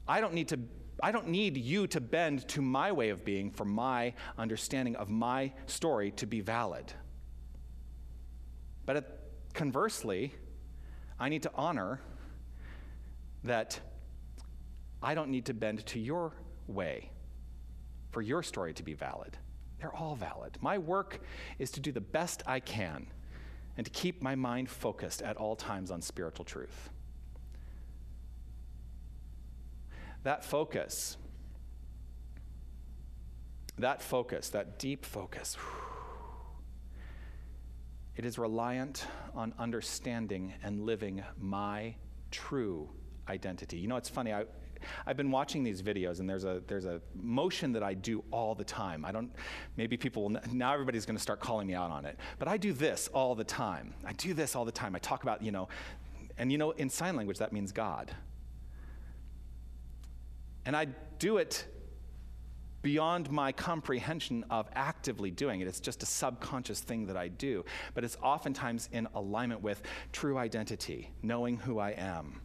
I 0.06 0.20
don't 0.20 0.34
need 0.34 0.48
to. 0.48 0.60
I 1.02 1.10
don't 1.10 1.26
need 1.28 1.56
you 1.56 1.88
to 1.88 2.00
bend 2.00 2.46
to 2.48 2.62
my 2.62 2.92
way 2.92 3.08
of 3.08 3.24
being 3.24 3.50
for 3.50 3.64
my 3.64 4.14
understanding 4.38 4.94
of 4.94 5.10
my 5.10 5.52
story 5.66 6.12
to 6.12 6.26
be 6.26 6.40
valid. 6.40 6.92
But 8.86 9.20
conversely, 9.54 10.34
I 11.18 11.28
need 11.28 11.42
to 11.44 11.50
honor 11.54 12.00
that 13.44 13.80
I 15.02 15.14
don't 15.14 15.30
need 15.30 15.46
to 15.46 15.54
bend 15.54 15.84
to 15.86 16.00
your 16.00 16.32
way 16.66 17.10
for 18.10 18.22
your 18.22 18.42
story 18.42 18.72
to 18.74 18.82
be 18.82 18.94
valid. 18.94 19.36
They're 19.78 19.94
all 19.94 20.16
valid. 20.16 20.56
My 20.60 20.78
work 20.78 21.20
is 21.58 21.70
to 21.72 21.80
do 21.80 21.92
the 21.92 22.00
best 22.00 22.42
I 22.46 22.60
can 22.60 23.06
and 23.76 23.84
to 23.84 23.90
keep 23.90 24.22
my 24.22 24.34
mind 24.34 24.70
focused 24.70 25.20
at 25.20 25.36
all 25.36 25.56
times 25.56 25.90
on 25.90 26.00
spiritual 26.00 26.44
truth. 26.44 26.90
That 30.22 30.44
focus, 30.44 31.18
that 33.78 34.00
focus, 34.00 34.48
that 34.50 34.78
deep 34.78 35.04
focus, 35.04 35.56
whew, 35.56 35.93
it 38.16 38.24
is 38.24 38.38
reliant 38.38 39.06
on 39.34 39.52
understanding 39.58 40.54
and 40.62 40.80
living 40.80 41.22
my 41.38 41.94
true 42.30 42.88
identity. 43.28 43.78
You 43.78 43.88
know, 43.88 43.96
it's 43.96 44.08
funny. 44.08 44.32
I, 44.32 44.44
I've 45.06 45.16
been 45.16 45.30
watching 45.30 45.64
these 45.64 45.82
videos, 45.82 46.20
and 46.20 46.28
there's 46.28 46.44
a 46.44 46.62
there's 46.66 46.84
a 46.84 47.00
motion 47.14 47.72
that 47.72 47.82
I 47.82 47.94
do 47.94 48.22
all 48.30 48.54
the 48.54 48.64
time. 48.64 49.04
I 49.04 49.12
don't. 49.12 49.32
Maybe 49.76 49.96
people 49.96 50.22
will 50.24 50.40
now. 50.52 50.72
Everybody's 50.72 51.06
going 51.06 51.16
to 51.16 51.22
start 51.22 51.40
calling 51.40 51.66
me 51.66 51.74
out 51.74 51.90
on 51.90 52.04
it, 52.04 52.18
but 52.38 52.48
I 52.48 52.56
do 52.56 52.72
this 52.72 53.08
all 53.12 53.34
the 53.34 53.44
time. 53.44 53.94
I 54.04 54.12
do 54.12 54.34
this 54.34 54.54
all 54.54 54.64
the 54.64 54.72
time. 54.72 54.94
I 54.94 54.98
talk 54.98 55.22
about 55.22 55.42
you 55.42 55.52
know, 55.52 55.68
and 56.38 56.52
you 56.52 56.58
know, 56.58 56.70
in 56.72 56.90
sign 56.90 57.16
language 57.16 57.38
that 57.38 57.52
means 57.52 57.72
God. 57.72 58.14
And 60.66 60.76
I 60.76 60.86
do 61.18 61.36
it 61.36 61.66
beyond 62.84 63.30
my 63.30 63.50
comprehension 63.50 64.44
of 64.50 64.68
actively 64.74 65.30
doing 65.30 65.62
it. 65.62 65.66
It's 65.66 65.80
just 65.80 66.02
a 66.02 66.06
subconscious 66.06 66.80
thing 66.80 67.06
that 67.06 67.16
I 67.16 67.28
do. 67.28 67.64
But 67.94 68.04
it's 68.04 68.18
oftentimes 68.22 68.90
in 68.92 69.08
alignment 69.14 69.62
with 69.62 69.82
true 70.12 70.36
identity, 70.36 71.10
knowing 71.22 71.56
who 71.56 71.78
I 71.78 71.92
am. 71.92 72.42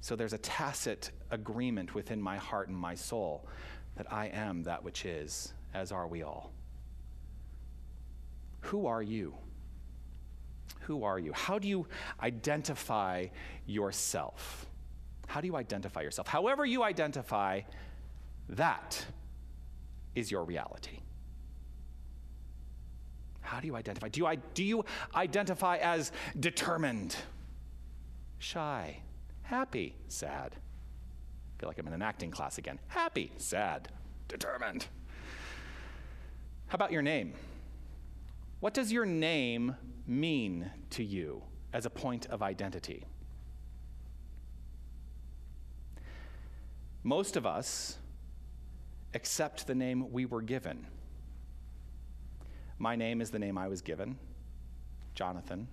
So 0.00 0.16
there's 0.16 0.32
a 0.32 0.38
tacit 0.38 1.12
agreement 1.30 1.94
within 1.94 2.20
my 2.20 2.38
heart 2.38 2.68
and 2.68 2.76
my 2.76 2.96
soul 2.96 3.46
that 3.96 4.12
I 4.12 4.26
am 4.26 4.64
that 4.64 4.82
which 4.82 5.04
is, 5.04 5.54
as 5.74 5.92
are 5.92 6.08
we 6.08 6.24
all. 6.24 6.52
Who 8.62 8.86
are 8.86 9.02
you? 9.02 9.34
Who 10.80 11.04
are 11.04 11.20
you? 11.20 11.32
How 11.32 11.60
do 11.60 11.68
you 11.68 11.86
identify 12.20 13.26
yourself? 13.64 14.65
How 15.26 15.40
do 15.40 15.46
you 15.46 15.56
identify 15.56 16.02
yourself? 16.02 16.28
However, 16.28 16.64
you 16.64 16.82
identify, 16.82 17.62
that 18.48 19.04
is 20.14 20.30
your 20.30 20.44
reality. 20.44 21.00
How 23.40 23.60
do 23.60 23.66
you 23.66 23.76
identify? 23.76 24.08
Do 24.08 24.20
you, 24.20 24.36
do 24.54 24.64
you 24.64 24.84
identify 25.14 25.76
as 25.76 26.10
determined, 26.38 27.16
shy, 28.38 28.98
happy, 29.42 29.94
sad? 30.08 30.56
I 30.56 31.60
feel 31.60 31.68
like 31.68 31.78
I'm 31.78 31.86
in 31.86 31.92
an 31.92 32.02
acting 32.02 32.30
class 32.30 32.58
again. 32.58 32.78
Happy, 32.88 33.30
sad, 33.36 33.88
determined. 34.28 34.86
How 36.66 36.74
about 36.74 36.92
your 36.92 37.02
name? 37.02 37.34
What 38.60 38.74
does 38.74 38.90
your 38.90 39.06
name 39.06 39.76
mean 40.06 40.70
to 40.90 41.04
you 41.04 41.42
as 41.72 41.86
a 41.86 41.90
point 41.90 42.26
of 42.26 42.42
identity? 42.42 43.04
Most 47.06 47.36
of 47.36 47.46
us 47.46 47.98
accept 49.14 49.68
the 49.68 49.76
name 49.76 50.10
we 50.10 50.26
were 50.26 50.42
given. 50.42 50.88
My 52.80 52.96
name 52.96 53.20
is 53.20 53.30
the 53.30 53.38
name 53.38 53.56
I 53.56 53.68
was 53.68 53.80
given, 53.80 54.18
Jonathan. 55.14 55.68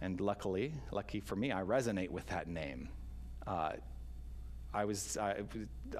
And 0.00 0.20
luckily, 0.20 0.74
lucky 0.90 1.20
for 1.20 1.36
me, 1.36 1.52
I 1.52 1.62
resonate 1.62 2.10
with 2.10 2.26
that 2.26 2.48
name. 2.48 2.88
Uh, 3.46 3.74
I, 4.74 4.86
was, 4.86 5.16
I, 5.18 5.42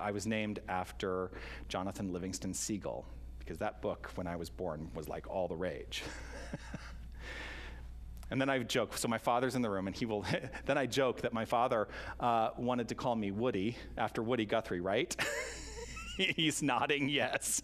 I 0.00 0.10
was 0.10 0.26
named 0.26 0.58
after 0.68 1.30
Jonathan 1.68 2.12
Livingston 2.12 2.54
Seagull, 2.54 3.06
because 3.38 3.58
that 3.58 3.82
book, 3.82 4.10
when 4.16 4.26
I 4.26 4.34
was 4.34 4.50
born, 4.50 4.90
was 4.96 5.08
like 5.08 5.30
all 5.30 5.46
the 5.46 5.54
rage. 5.54 6.02
and 8.30 8.40
then 8.40 8.50
I 8.50 8.58
joke, 8.60 8.96
so 8.96 9.08
my 9.08 9.18
father's 9.18 9.54
in 9.54 9.62
the 9.62 9.70
room, 9.70 9.86
and 9.86 9.94
he 9.94 10.06
will, 10.06 10.24
then 10.66 10.78
I 10.78 10.86
joke 10.86 11.22
that 11.22 11.32
my 11.32 11.44
father 11.44 11.88
uh, 12.18 12.50
wanted 12.56 12.88
to 12.88 12.94
call 12.94 13.14
me 13.14 13.30
Woody 13.30 13.76
after 13.96 14.22
Woody 14.22 14.46
Guthrie, 14.46 14.80
right? 14.80 15.14
He's 16.16 16.62
nodding 16.62 17.08
yes. 17.08 17.62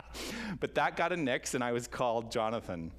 but 0.60 0.74
that 0.74 0.96
got 0.96 1.12
a 1.12 1.16
nix, 1.16 1.54
and 1.54 1.62
I 1.62 1.72
was 1.72 1.86
called 1.86 2.30
Jonathan 2.30 2.90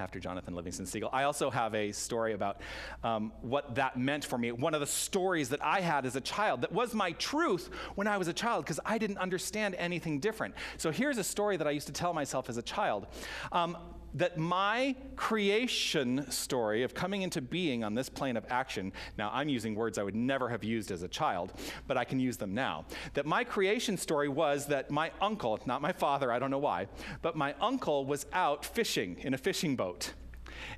after 0.00 0.20
Jonathan 0.20 0.54
Livingston 0.54 0.86
Seagull. 0.86 1.10
I 1.12 1.24
also 1.24 1.50
have 1.50 1.74
a 1.74 1.90
story 1.92 2.32
about 2.32 2.60
um, 3.02 3.32
what 3.42 3.74
that 3.74 3.98
meant 3.98 4.24
for 4.24 4.38
me. 4.38 4.52
One 4.52 4.72
of 4.74 4.80
the 4.80 4.86
stories 4.86 5.48
that 5.48 5.62
I 5.62 5.80
had 5.80 6.06
as 6.06 6.14
a 6.14 6.20
child 6.20 6.62
that 6.62 6.72
was 6.72 6.94
my 6.94 7.12
truth 7.12 7.70
when 7.96 8.06
I 8.06 8.16
was 8.16 8.28
a 8.28 8.32
child 8.32 8.64
because 8.64 8.78
I 8.84 8.98
didn't 8.98 9.18
understand 9.18 9.74
anything 9.74 10.20
different. 10.20 10.54
So 10.76 10.92
here's 10.92 11.18
a 11.18 11.24
story 11.24 11.56
that 11.56 11.66
I 11.66 11.72
used 11.72 11.88
to 11.88 11.92
tell 11.92 12.14
myself 12.14 12.48
as 12.48 12.56
a 12.56 12.62
child. 12.62 13.08
Um, 13.50 13.76
that 14.14 14.38
my 14.38 14.94
creation 15.16 16.30
story 16.30 16.82
of 16.82 16.94
coming 16.94 17.22
into 17.22 17.40
being 17.40 17.84
on 17.84 17.94
this 17.94 18.08
plane 18.08 18.36
of 18.36 18.44
action, 18.48 18.92
now 19.16 19.30
I'm 19.32 19.48
using 19.48 19.74
words 19.74 19.98
I 19.98 20.02
would 20.02 20.14
never 20.14 20.48
have 20.48 20.64
used 20.64 20.90
as 20.90 21.02
a 21.02 21.08
child, 21.08 21.52
but 21.86 21.96
I 21.96 22.04
can 22.04 22.18
use 22.18 22.36
them 22.36 22.54
now. 22.54 22.84
That 23.14 23.26
my 23.26 23.44
creation 23.44 23.96
story 23.96 24.28
was 24.28 24.66
that 24.66 24.90
my 24.90 25.10
uncle, 25.20 25.58
not 25.66 25.82
my 25.82 25.92
father, 25.92 26.32
I 26.32 26.38
don't 26.38 26.50
know 26.50 26.58
why, 26.58 26.88
but 27.22 27.36
my 27.36 27.54
uncle 27.60 28.06
was 28.06 28.26
out 28.32 28.64
fishing 28.64 29.18
in 29.20 29.34
a 29.34 29.38
fishing 29.38 29.76
boat. 29.76 30.14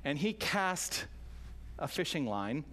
And 0.03 0.17
he 0.17 0.33
cast 0.33 1.05
a 1.81 1.87
fishing 1.87 2.25
line, 2.25 2.63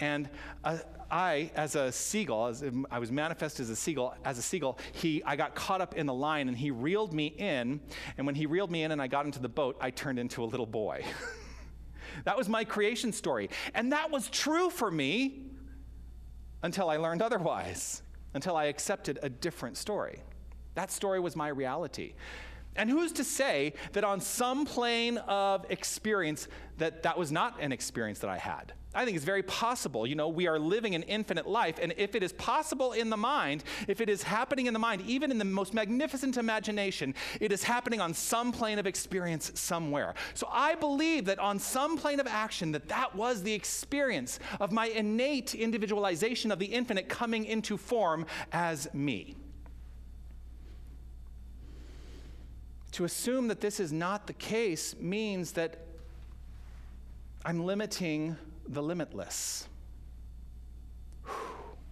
and 0.00 0.28
uh, 0.64 0.78
I, 1.10 1.50
as 1.54 1.76
a 1.76 1.92
seagull, 1.92 2.48
as 2.48 2.64
I 2.90 2.98
was 2.98 3.12
manifest 3.12 3.60
as 3.60 3.70
a 3.70 3.76
seagull, 3.76 4.14
as 4.24 4.38
a 4.38 4.42
seagull, 4.42 4.78
he, 4.92 5.22
I 5.24 5.36
got 5.36 5.54
caught 5.54 5.80
up 5.80 5.94
in 5.94 6.06
the 6.06 6.14
line, 6.14 6.48
and 6.48 6.56
he 6.56 6.70
reeled 6.70 7.12
me 7.12 7.26
in. 7.26 7.80
And 8.18 8.26
when 8.26 8.34
he 8.34 8.46
reeled 8.46 8.70
me 8.70 8.82
in, 8.82 8.92
and 8.92 9.00
I 9.00 9.06
got 9.06 9.24
into 9.24 9.38
the 9.38 9.48
boat, 9.48 9.76
I 9.80 9.90
turned 9.90 10.18
into 10.18 10.42
a 10.42 10.46
little 10.46 10.66
boy. 10.66 11.04
that 12.24 12.36
was 12.36 12.48
my 12.48 12.64
creation 12.64 13.12
story, 13.12 13.50
and 13.74 13.92
that 13.92 14.10
was 14.10 14.28
true 14.28 14.70
for 14.70 14.90
me 14.90 15.42
until 16.62 16.90
I 16.90 16.96
learned 16.96 17.22
otherwise, 17.22 18.02
until 18.34 18.56
I 18.56 18.64
accepted 18.64 19.18
a 19.22 19.28
different 19.28 19.76
story. 19.76 20.20
That 20.74 20.90
story 20.90 21.20
was 21.20 21.36
my 21.36 21.48
reality. 21.48 22.14
And 22.76 22.90
who's 22.90 23.12
to 23.12 23.24
say 23.24 23.74
that 23.92 24.04
on 24.04 24.20
some 24.20 24.66
plane 24.66 25.18
of 25.18 25.66
experience 25.70 26.48
that 26.78 27.02
that 27.04 27.18
was 27.18 27.32
not 27.32 27.60
an 27.60 27.72
experience 27.72 28.18
that 28.20 28.30
I 28.30 28.38
had? 28.38 28.72
I 28.96 29.04
think 29.04 29.16
it's 29.16 29.26
very 29.26 29.42
possible. 29.42 30.06
You 30.06 30.14
know, 30.14 30.28
we 30.28 30.46
are 30.46 30.58
living 30.58 30.94
an 30.94 31.02
infinite 31.02 31.46
life, 31.46 31.78
and 31.80 31.92
if 31.98 32.14
it 32.14 32.22
is 32.22 32.32
possible 32.32 32.92
in 32.92 33.10
the 33.10 33.16
mind, 33.16 33.62
if 33.88 34.00
it 34.00 34.08
is 34.08 34.22
happening 34.22 34.66
in 34.66 34.72
the 34.72 34.78
mind, 34.78 35.02
even 35.02 35.30
in 35.30 35.36
the 35.36 35.44
most 35.44 35.74
magnificent 35.74 36.38
imagination, 36.38 37.14
it 37.38 37.52
is 37.52 37.62
happening 37.62 38.00
on 38.00 38.14
some 38.14 38.52
plane 38.52 38.78
of 38.78 38.86
experience 38.86 39.52
somewhere. 39.54 40.14
So 40.32 40.48
I 40.50 40.76
believe 40.76 41.26
that 41.26 41.38
on 41.38 41.58
some 41.58 41.98
plane 41.98 42.20
of 42.20 42.26
action, 42.26 42.72
that 42.72 42.88
that 42.88 43.14
was 43.14 43.42
the 43.42 43.52
experience 43.52 44.38
of 44.60 44.72
my 44.72 44.86
innate 44.86 45.54
individualization 45.54 46.50
of 46.50 46.58
the 46.58 46.66
infinite 46.66 47.08
coming 47.10 47.44
into 47.44 47.76
form 47.76 48.24
as 48.50 48.88
me. 48.94 49.36
To 52.96 53.04
assume 53.04 53.48
that 53.48 53.60
this 53.60 53.78
is 53.78 53.92
not 53.92 54.26
the 54.26 54.32
case 54.32 54.96
means 54.98 55.52
that 55.52 55.84
I'm 57.44 57.66
limiting 57.66 58.38
the 58.66 58.82
limitless. 58.82 59.68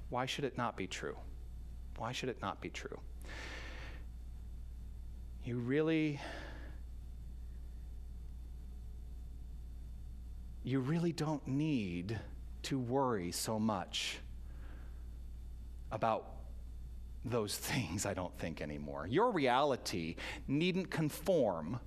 Why 0.08 0.24
should 0.24 0.44
it 0.44 0.56
not 0.56 0.78
be 0.78 0.86
true? 0.86 1.18
Why 1.98 2.12
should 2.12 2.30
it 2.30 2.40
not 2.40 2.62
be 2.62 2.70
true? 2.70 2.98
You 5.44 5.58
really 5.58 6.18
you 10.62 10.80
really 10.80 11.12
don't 11.12 11.46
need 11.46 12.18
to 12.62 12.78
worry 12.78 13.30
so 13.30 13.58
much 13.58 14.20
about 15.92 16.33
those 17.24 17.56
things, 17.56 18.06
I 18.06 18.14
don't 18.14 18.36
think, 18.38 18.60
anymore. 18.60 19.06
Your 19.08 19.30
reality 19.30 20.16
needn't 20.46 20.90
conform 20.90 21.80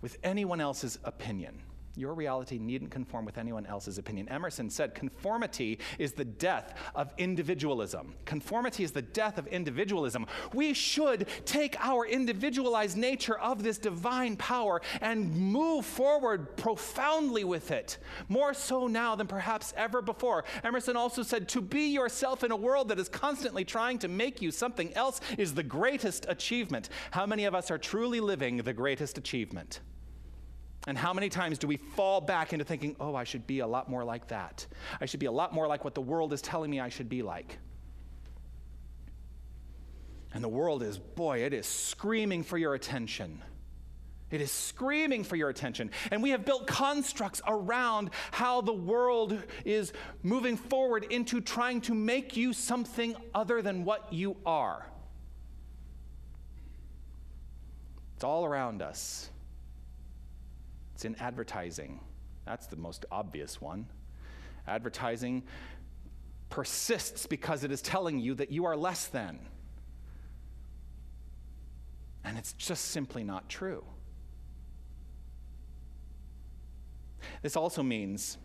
with 0.00 0.18
anyone 0.22 0.60
else's 0.60 0.98
opinion. 1.04 1.62
Your 1.94 2.14
reality 2.14 2.58
needn't 2.58 2.90
conform 2.90 3.26
with 3.26 3.36
anyone 3.36 3.66
else's 3.66 3.98
opinion. 3.98 4.26
Emerson 4.30 4.70
said 4.70 4.94
conformity 4.94 5.78
is 5.98 6.12
the 6.14 6.24
death 6.24 6.74
of 6.94 7.12
individualism. 7.18 8.14
Conformity 8.24 8.82
is 8.82 8.92
the 8.92 9.02
death 9.02 9.36
of 9.36 9.46
individualism. 9.48 10.26
We 10.54 10.72
should 10.72 11.28
take 11.44 11.76
our 11.80 12.06
individualized 12.06 12.96
nature 12.96 13.38
of 13.38 13.62
this 13.62 13.76
divine 13.76 14.36
power 14.36 14.80
and 15.02 15.34
move 15.36 15.84
forward 15.84 16.56
profoundly 16.56 17.44
with 17.44 17.70
it, 17.70 17.98
more 18.28 18.54
so 18.54 18.86
now 18.86 19.14
than 19.14 19.26
perhaps 19.26 19.74
ever 19.76 20.00
before. 20.00 20.44
Emerson 20.64 20.96
also 20.96 21.22
said 21.22 21.46
to 21.50 21.60
be 21.60 21.88
yourself 21.88 22.42
in 22.42 22.52
a 22.52 22.56
world 22.56 22.88
that 22.88 22.98
is 22.98 23.10
constantly 23.10 23.66
trying 23.66 23.98
to 23.98 24.08
make 24.08 24.40
you 24.40 24.50
something 24.50 24.94
else 24.94 25.20
is 25.36 25.52
the 25.52 25.62
greatest 25.62 26.24
achievement. 26.28 26.88
How 27.10 27.26
many 27.26 27.44
of 27.44 27.54
us 27.54 27.70
are 27.70 27.78
truly 27.78 28.20
living 28.20 28.56
the 28.56 28.72
greatest 28.72 29.18
achievement? 29.18 29.80
And 30.86 30.98
how 30.98 31.12
many 31.12 31.28
times 31.28 31.58
do 31.58 31.68
we 31.68 31.76
fall 31.76 32.20
back 32.20 32.52
into 32.52 32.64
thinking, 32.64 32.96
oh, 32.98 33.14
I 33.14 33.24
should 33.24 33.46
be 33.46 33.60
a 33.60 33.66
lot 33.66 33.88
more 33.88 34.02
like 34.02 34.28
that? 34.28 34.66
I 35.00 35.06
should 35.06 35.20
be 35.20 35.26
a 35.26 35.32
lot 35.32 35.54
more 35.54 35.68
like 35.68 35.84
what 35.84 35.94
the 35.94 36.00
world 36.00 36.32
is 36.32 36.42
telling 36.42 36.70
me 36.70 36.80
I 36.80 36.88
should 36.88 37.08
be 37.08 37.22
like. 37.22 37.58
And 40.34 40.42
the 40.42 40.48
world 40.48 40.82
is, 40.82 40.98
boy, 40.98 41.44
it 41.44 41.52
is 41.52 41.66
screaming 41.66 42.42
for 42.42 42.58
your 42.58 42.74
attention. 42.74 43.42
It 44.30 44.40
is 44.40 44.50
screaming 44.50 45.24
for 45.24 45.36
your 45.36 45.50
attention. 45.50 45.90
And 46.10 46.22
we 46.22 46.30
have 46.30 46.44
built 46.44 46.66
constructs 46.66 47.42
around 47.46 48.10
how 48.30 48.62
the 48.62 48.72
world 48.72 49.38
is 49.64 49.92
moving 50.22 50.56
forward 50.56 51.04
into 51.10 51.40
trying 51.42 51.82
to 51.82 51.94
make 51.94 52.34
you 52.36 52.54
something 52.54 53.14
other 53.34 53.60
than 53.60 53.84
what 53.84 54.10
you 54.10 54.36
are. 54.46 54.86
It's 58.16 58.24
all 58.24 58.46
around 58.46 58.80
us. 58.80 59.28
It's 61.02 61.04
in 61.04 61.16
advertising. 61.16 61.98
That's 62.46 62.68
the 62.68 62.76
most 62.76 63.06
obvious 63.10 63.60
one. 63.60 63.86
Advertising 64.68 65.42
persists 66.48 67.26
because 67.26 67.64
it 67.64 67.72
is 67.72 67.82
telling 67.82 68.20
you 68.20 68.36
that 68.36 68.52
you 68.52 68.66
are 68.66 68.76
less 68.76 69.08
than. 69.08 69.40
And 72.22 72.38
it's 72.38 72.52
just 72.52 72.92
simply 72.92 73.24
not 73.24 73.48
true. 73.48 73.82
This 77.42 77.56
also 77.56 77.82
means 77.82 78.38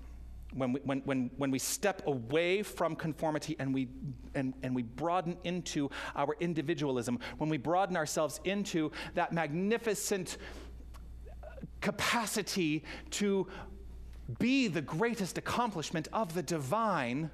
when 0.55 0.73
we, 0.73 0.79
when, 0.79 1.01
when, 1.01 1.29
when 1.37 1.51
we 1.51 1.59
step 1.59 2.07
away 2.07 2.63
from 2.63 2.95
conformity 2.95 3.55
and 3.59 3.71
we, 3.71 3.87
and, 4.33 4.55
and 4.63 4.73
we 4.73 4.81
broaden 4.81 5.37
into 5.43 5.91
our 6.15 6.35
individualism, 6.39 7.19
when 7.37 7.51
we 7.51 7.57
broaden 7.57 7.95
ourselves 7.95 8.39
into 8.45 8.91
that 9.13 9.31
magnificent 9.31 10.37
capacity 11.81 12.83
to 13.11 13.47
be 14.39 14.67
the 14.67 14.81
greatest 14.81 15.37
accomplishment 15.37 16.07
of 16.11 16.33
the 16.33 16.43
divine, 16.43 17.29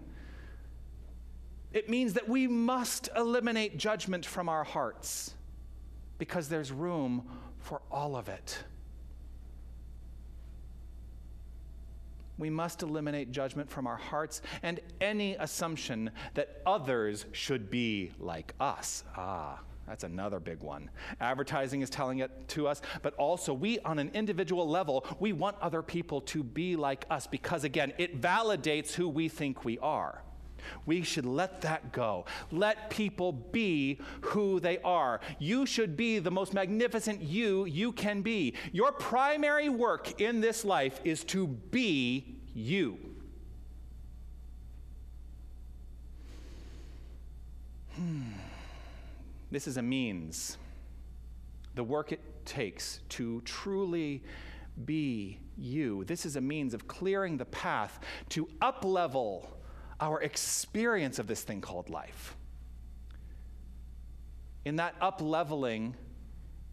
it 1.71 1.89
means 1.89 2.13
that 2.13 2.29
we 2.29 2.47
must 2.47 3.09
eliminate 3.15 3.77
judgment 3.77 4.25
from 4.25 4.47
our 4.47 4.63
hearts 4.63 5.33
because 6.19 6.47
there's 6.49 6.71
room 6.71 7.27
for 7.59 7.81
all 7.91 8.15
of 8.15 8.29
it. 8.29 8.63
We 12.37 12.49
must 12.49 12.83
eliminate 12.83 13.31
judgment 13.31 13.69
from 13.69 13.87
our 13.87 13.97
hearts 13.97 14.41
and 14.61 14.79
any 14.99 15.35
assumption 15.35 16.11
that 16.33 16.61
others 16.65 17.25
should 17.31 17.69
be 17.69 18.11
like 18.19 18.53
us. 18.59 19.03
Ah, 19.15 19.59
That's 19.87 20.03
another 20.03 20.39
big 20.39 20.61
one. 20.61 20.89
Advertising 21.19 21.81
is 21.81 21.89
telling 21.89 22.19
it 22.19 22.47
to 22.49 22.67
us, 22.67 22.81
but 23.01 23.13
also 23.15 23.53
we, 23.53 23.79
on 23.79 23.99
an 23.99 24.11
individual 24.13 24.67
level, 24.67 25.05
we 25.19 25.33
want 25.33 25.57
other 25.61 25.81
people 25.81 26.21
to 26.21 26.41
be 26.43 26.75
like 26.75 27.05
us 27.09 27.27
because, 27.27 27.63
again, 27.63 27.93
it 27.97 28.21
validates 28.21 28.93
who 28.93 29.09
we 29.09 29.27
think 29.27 29.65
we 29.65 29.77
are. 29.79 30.23
We 30.85 31.03
should 31.03 31.25
let 31.25 31.61
that 31.61 31.91
go. 31.91 32.25
Let 32.49 32.89
people 32.89 33.33
be 33.33 33.99
who 34.21 34.61
they 34.61 34.79
are. 34.79 35.19
You 35.37 35.65
should 35.65 35.97
be 35.97 36.19
the 36.19 36.31
most 36.31 36.53
magnificent 36.53 37.21
you 37.21 37.65
you 37.65 37.91
can 37.91 38.21
be. 38.21 38.53
Your 38.71 38.93
primary 38.93 39.67
work 39.67 40.21
in 40.21 40.39
this 40.39 40.63
life 40.63 41.01
is 41.03 41.25
to 41.25 41.47
be 41.47 42.37
you. 42.53 42.97
Hmm. 47.95 48.42
This 49.53 49.67
is 49.67 49.77
a 49.77 49.83
means. 49.83 50.57
The 51.75 51.83
work 51.83 52.11
it 52.11 52.43
takes 52.43 53.01
to 53.09 53.39
truly 53.41 54.23
be 54.83 55.37
you. 55.55 56.03
This 56.05 56.25
is 56.25 56.35
a 56.35 56.41
means 56.41 56.73
of 56.73 56.87
clearing 56.87 57.37
the 57.37 57.45
path 57.45 57.99
to 58.29 58.47
uplevel 58.63 59.45
our 59.99 60.19
experience 60.23 61.19
of 61.19 61.27
this 61.27 61.43
thing 61.43 61.61
called 61.61 61.91
life. 61.91 62.35
In 64.65 64.77
that 64.77 64.99
upleveling, 64.99 65.93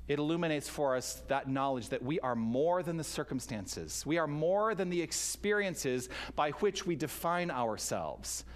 it 0.09 0.19
illuminates 0.19 0.71
for 0.71 0.97
us 0.97 1.21
that 1.29 1.51
knowledge 1.51 1.91
that 1.91 2.03
we 2.03 2.19
are 2.21 2.35
more 2.35 2.83
than 2.83 2.97
the 2.97 3.05
circumstances. 3.05 4.07
We 4.07 4.17
are 4.17 4.27
more 4.27 4.75
than 4.75 4.89
the 4.89 5.03
experiences 5.03 6.09
by 6.35 6.53
which 6.53 6.87
we 6.87 6.97
define 6.97 7.51
ourselves. 7.51 8.47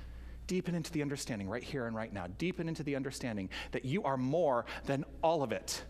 Deepen 0.46 0.74
into 0.74 0.92
the 0.92 1.02
understanding 1.02 1.48
right 1.48 1.62
here 1.62 1.86
and 1.86 1.96
right 1.96 2.12
now. 2.12 2.26
Deepen 2.38 2.68
into 2.68 2.82
the 2.82 2.96
understanding 2.96 3.48
that 3.72 3.84
you 3.84 4.02
are 4.04 4.16
more 4.16 4.66
than 4.84 5.04
all 5.22 5.42
of 5.42 5.52
it. 5.52 5.82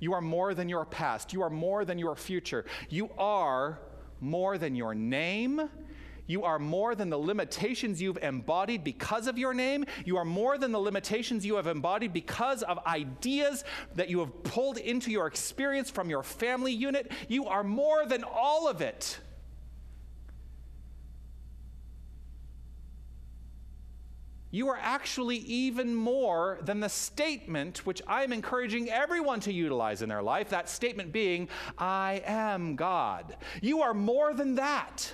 You 0.00 0.14
are 0.14 0.20
more 0.20 0.54
than 0.54 0.68
your 0.68 0.84
past. 0.84 1.32
You 1.32 1.42
are 1.42 1.50
more 1.50 1.84
than 1.84 1.98
your 1.98 2.16
future. 2.16 2.64
You 2.88 3.10
are 3.18 3.78
more 4.20 4.58
than 4.58 4.74
your 4.74 4.94
name. 4.94 5.68
You 6.26 6.44
are 6.44 6.60
more 6.60 6.94
than 6.94 7.10
the 7.10 7.18
limitations 7.18 8.00
you've 8.00 8.18
embodied 8.18 8.84
because 8.84 9.26
of 9.26 9.36
your 9.36 9.52
name. 9.52 9.84
You 10.04 10.16
are 10.16 10.24
more 10.24 10.58
than 10.58 10.70
the 10.70 10.78
limitations 10.78 11.44
you 11.44 11.56
have 11.56 11.66
embodied 11.66 12.12
because 12.12 12.62
of 12.62 12.78
ideas 12.86 13.64
that 13.96 14.08
you 14.08 14.20
have 14.20 14.42
pulled 14.44 14.78
into 14.78 15.10
your 15.10 15.26
experience 15.26 15.90
from 15.90 16.08
your 16.08 16.22
family 16.22 16.72
unit. 16.72 17.10
You 17.26 17.46
are 17.46 17.64
more 17.64 18.06
than 18.06 18.22
all 18.24 18.68
of 18.68 18.80
it. 18.80 19.18
You 24.50 24.68
are 24.68 24.78
actually 24.80 25.36
even 25.36 25.94
more 25.94 26.58
than 26.62 26.80
the 26.80 26.88
statement 26.88 27.86
which 27.86 28.02
I'm 28.06 28.32
encouraging 28.32 28.90
everyone 28.90 29.40
to 29.40 29.52
utilize 29.52 30.02
in 30.02 30.08
their 30.08 30.22
life. 30.22 30.50
That 30.50 30.68
statement 30.68 31.12
being, 31.12 31.48
I 31.78 32.22
am 32.26 32.74
God. 32.74 33.36
You 33.62 33.82
are 33.82 33.94
more 33.94 34.34
than 34.34 34.56
that. 34.56 35.12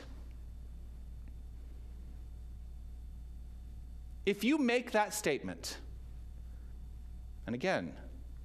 If 4.25 4.43
you 4.43 4.59
make 4.59 4.93
that 4.93 5.12
statement, 5.14 5.78
and 7.47 7.55
again, 7.55 7.93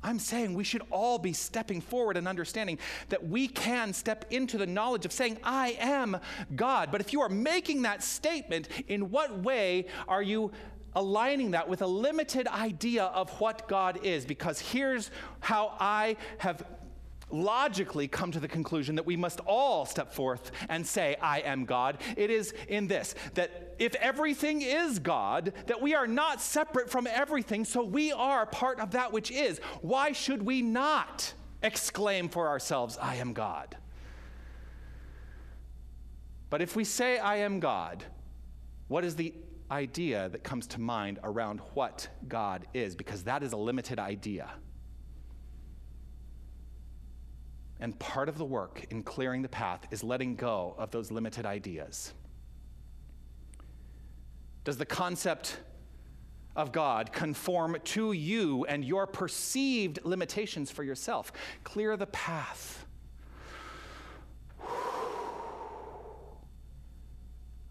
I'm 0.04 0.20
saying 0.20 0.56
we 0.56 0.64
should 0.64 0.84
all 0.90 1.20
be 1.20 1.32
stepping 1.32 1.80
forward 1.80 2.18
and 2.18 2.28
understanding 2.28 2.80
that 3.10 3.28
we 3.28 3.48
can 3.48 3.94
step 3.94 4.26
into 4.30 4.58
the 4.58 4.66
knowledge 4.66 5.06
of 5.06 5.12
saying, 5.12 5.38
I 5.44 5.78
am 5.80 6.18
God. 6.56 6.92
But 6.92 7.02
if 7.02 7.14
you 7.14 7.22
are 7.22 7.30
making 7.30 7.84
that 7.84 8.04
statement, 8.04 8.68
in 8.88 9.12
what 9.12 9.40
way 9.40 9.86
are 10.08 10.24
you 10.24 10.52
aligning 10.96 11.52
that 11.52 11.70
with 11.70 11.82
a 11.82 11.88
limited 11.88 12.48
idea 12.48 13.06
of 13.06 13.30
what 13.40 13.68
God 13.68 14.00
is, 14.04 14.26
because 14.26 14.60
here's 14.60 15.12
how 15.40 15.76
I 15.80 16.18
have 16.40 16.64
logically 17.34 18.08
come 18.08 18.32
to 18.32 18.40
the 18.40 18.48
conclusion 18.48 18.96
that 18.96 19.06
we 19.06 19.16
must 19.16 19.40
all 19.42 19.86
step 19.86 20.14
forth 20.14 20.52
and 20.70 20.86
say, 20.86 21.16
I 21.22 21.40
am 21.42 21.66
God. 21.66 22.00
It 22.18 22.30
is 22.30 22.54
in 22.68 22.88
this 22.88 23.16
that 23.36 23.76
if 23.80 23.96
everything 23.96 24.62
is 24.62 25.00
God, 25.00 25.54
that 25.68 25.82
we 25.82 25.96
are 25.96 26.08
not 26.08 26.42
separate 26.42 26.90
from 26.90 27.08
everything, 27.08 27.66
so 27.66 27.84
we 27.84 28.12
are 28.12 28.46
part 28.46 28.80
of 28.80 28.92
that 28.92 29.12
which 29.12 29.32
is. 29.32 29.60
Why 29.82 30.12
should 30.12 30.44
we 30.44 30.62
not 30.62 31.34
exclaim 31.64 32.30
for 32.30 32.48
ourselves, 32.48 32.98
I 33.02 33.16
am 33.16 33.34
God? 33.34 33.78
But 36.50 36.62
if 36.62 36.76
we 36.76 36.84
say, 36.84 37.18
I 37.18 37.38
am 37.38 37.62
God, 37.62 38.04
what 38.90 39.06
is 39.06 39.16
the 39.16 39.34
idea 39.72 40.30
that 40.30 40.44
comes 40.44 40.68
to 40.68 40.82
mind 40.82 41.20
around 41.24 41.62
what 41.74 42.10
God 42.28 42.68
is, 42.74 42.96
because 42.96 43.24
that 43.24 43.42
is 43.42 43.54
a 43.54 43.58
limited 43.58 43.98
idea. 43.98 44.52
And 47.80 47.98
part 47.98 48.30
of 48.30 48.38
the 48.38 48.46
work 48.46 48.86
in 48.92 49.02
clearing 49.02 49.42
the 49.42 49.50
path 49.50 49.88
is 49.90 50.04
letting 50.04 50.36
go 50.36 50.76
of 50.78 50.92
those 50.92 51.10
limited 51.10 51.46
ideas. 51.46 52.14
Does 54.64 54.78
the 54.78 54.86
concept 54.86 55.58
of 56.56 56.72
God 56.72 57.12
conform 57.12 57.78
to 57.84 58.12
you 58.12 58.66
and 58.66 58.86
your 58.86 59.08
perceived 59.08 60.00
limitations 60.04 60.70
for 60.70 60.84
yourself? 60.84 61.32
Clear 61.64 61.98
the 61.98 62.06
path. 62.08 62.86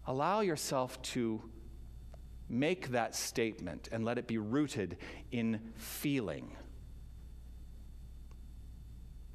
Allow 0.07 0.41
yourself 0.41 1.01
to 1.03 1.41
make 2.51 2.89
that 2.89 3.15
statement 3.15 3.87
and 3.91 4.03
let 4.03 4.17
it 4.17 4.27
be 4.27 4.37
rooted 4.37 4.97
in 5.31 5.59
feeling. 5.75 6.55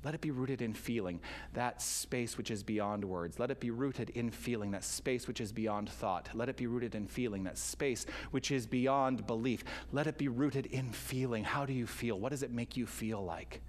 Let 0.04 0.14
it 0.14 0.20
be 0.20 0.30
rooted 0.30 0.62
in 0.62 0.72
feeling, 0.72 1.20
that 1.54 1.82
space 1.82 2.38
which 2.38 2.52
is 2.52 2.62
beyond 2.62 3.04
words. 3.04 3.40
Let 3.40 3.50
it 3.50 3.58
be 3.58 3.72
rooted 3.72 4.10
in 4.10 4.30
feeling, 4.30 4.70
that 4.70 4.84
space 4.84 5.26
which 5.26 5.40
is 5.40 5.50
beyond 5.50 5.88
thought. 5.88 6.28
Let 6.32 6.48
it 6.48 6.56
be 6.56 6.68
rooted 6.68 6.94
in 6.94 7.08
feeling, 7.08 7.42
that 7.44 7.58
space 7.58 8.06
which 8.30 8.52
is 8.52 8.68
beyond 8.68 9.26
belief. 9.26 9.64
Let 9.90 10.06
it 10.06 10.16
be 10.16 10.28
rooted 10.28 10.66
in 10.66 10.92
feeling. 10.92 11.42
How 11.42 11.66
do 11.66 11.72
you 11.72 11.88
feel? 11.88 12.20
What 12.20 12.30
does 12.30 12.44
it 12.44 12.52
make 12.52 12.76
you 12.76 12.86
feel 12.86 13.24
like? 13.24 13.62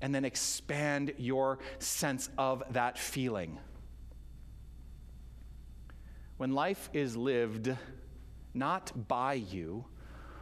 And 0.00 0.12
then 0.12 0.24
expand 0.24 1.12
your 1.18 1.60
sense 1.78 2.28
of 2.36 2.64
that 2.70 2.98
feeling. 2.98 3.60
When 6.36 6.52
life 6.52 6.90
is 6.92 7.16
lived 7.16 7.76
not 8.56 9.08
by 9.08 9.34
you 9.34 9.84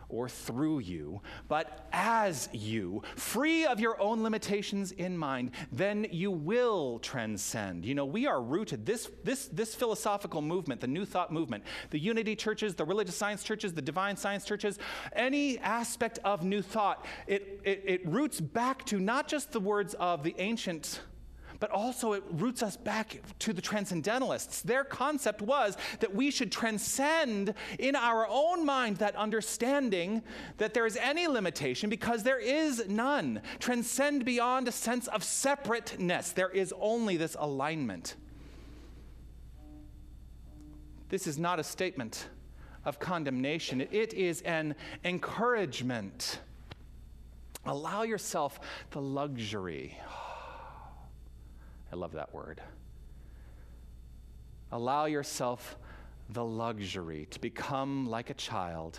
or 0.08 0.28
through 0.28 0.78
you, 0.78 1.20
but 1.48 1.88
as 1.92 2.48
you, 2.52 3.02
free 3.16 3.66
of 3.66 3.80
your 3.80 4.00
own 4.00 4.22
limitations 4.22 4.92
in 4.92 5.16
mind, 5.16 5.50
then 5.72 6.06
you 6.10 6.30
will 6.30 6.98
transcend. 7.00 7.84
You 7.84 7.94
know, 7.94 8.04
we 8.04 8.26
are 8.26 8.40
rooted, 8.40 8.86
this, 8.86 9.10
this, 9.24 9.46
this 9.46 9.74
philosophical 9.74 10.40
movement, 10.40 10.80
the 10.80 10.86
New 10.86 11.04
Thought 11.04 11.32
movement, 11.32 11.64
the 11.90 11.98
unity 11.98 12.36
churches, 12.36 12.74
the 12.74 12.84
religious 12.84 13.16
science 13.16 13.42
churches, 13.42 13.72
the 13.72 13.82
divine 13.82 14.16
science 14.16 14.44
churches, 14.44 14.78
any 15.14 15.58
aspect 15.58 16.18
of 16.24 16.44
New 16.44 16.62
Thought, 16.62 17.04
it, 17.26 17.60
it, 17.64 17.82
it 17.84 18.06
roots 18.06 18.40
back 18.40 18.84
to 18.86 19.00
not 19.00 19.26
just 19.26 19.52
the 19.52 19.60
words 19.60 19.94
of 19.94 20.22
the 20.22 20.34
ancient 20.38 21.00
but 21.64 21.70
also 21.70 22.12
it 22.12 22.22
roots 22.32 22.62
us 22.62 22.76
back 22.76 23.22
to 23.38 23.54
the 23.54 23.62
transcendentalists. 23.62 24.60
Their 24.60 24.84
concept 24.84 25.40
was 25.40 25.78
that 26.00 26.14
we 26.14 26.30
should 26.30 26.52
transcend 26.52 27.54
in 27.78 27.96
our 27.96 28.26
own 28.28 28.66
mind 28.66 28.98
that 28.98 29.16
understanding 29.16 30.22
that 30.58 30.74
there 30.74 30.84
is 30.84 30.98
any 30.98 31.26
limitation 31.26 31.88
because 31.88 32.22
there 32.22 32.38
is 32.38 32.86
none. 32.86 33.40
Transcend 33.60 34.26
beyond 34.26 34.68
a 34.68 34.72
sense 34.72 35.06
of 35.06 35.24
separateness. 35.24 36.32
There 36.32 36.50
is 36.50 36.74
only 36.78 37.16
this 37.16 37.34
alignment. 37.40 38.16
This 41.08 41.26
is 41.26 41.38
not 41.38 41.58
a 41.58 41.64
statement 41.64 42.28
of 42.84 42.98
condemnation, 42.98 43.80
it 43.90 44.12
is 44.12 44.42
an 44.42 44.74
encouragement. 45.02 46.40
Allow 47.64 48.02
yourself 48.02 48.60
the 48.90 49.00
luxury 49.00 49.98
I 51.94 51.96
love 51.96 52.10
that 52.14 52.34
word. 52.34 52.60
Allow 54.72 55.04
yourself 55.04 55.78
the 56.28 56.44
luxury 56.44 57.28
to 57.30 57.38
become 57.38 58.06
like 58.06 58.30
a 58.30 58.34
child 58.34 58.98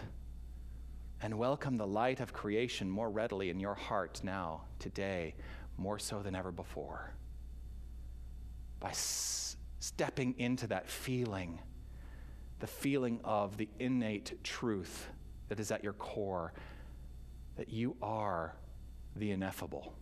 and 1.21 1.37
welcome 1.37 1.75
the 1.75 1.85
light 1.85 2.21
of 2.21 2.31
creation 2.31 2.89
more 2.89 3.09
readily 3.09 3.49
in 3.49 3.59
your 3.59 3.73
heart 3.73 4.21
now, 4.23 4.61
today, 4.79 5.35
more 5.77 5.99
so 5.99 6.21
than 6.21 6.35
ever 6.37 6.53
before. 6.53 7.11
By 8.79 8.91
s- 8.91 9.57
stepping 9.81 10.33
into 10.37 10.65
that 10.67 10.89
feeling, 10.89 11.59
the 12.61 12.67
feeling 12.67 13.19
of 13.25 13.57
the 13.57 13.67
innate 13.77 14.41
truth 14.41 15.09
that 15.49 15.59
is 15.59 15.69
at 15.69 15.83
your 15.83 15.91
core, 15.91 16.53
that 17.57 17.67
you 17.67 17.97
are 18.01 18.55
the 19.17 19.31
ineffable 19.31 19.93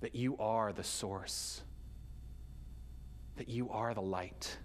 that 0.00 0.14
you 0.14 0.36
are 0.38 0.72
the 0.72 0.84
source, 0.84 1.62
that 3.36 3.48
you 3.48 3.70
are 3.70 3.94
the 3.94 4.02
light, 4.02 4.56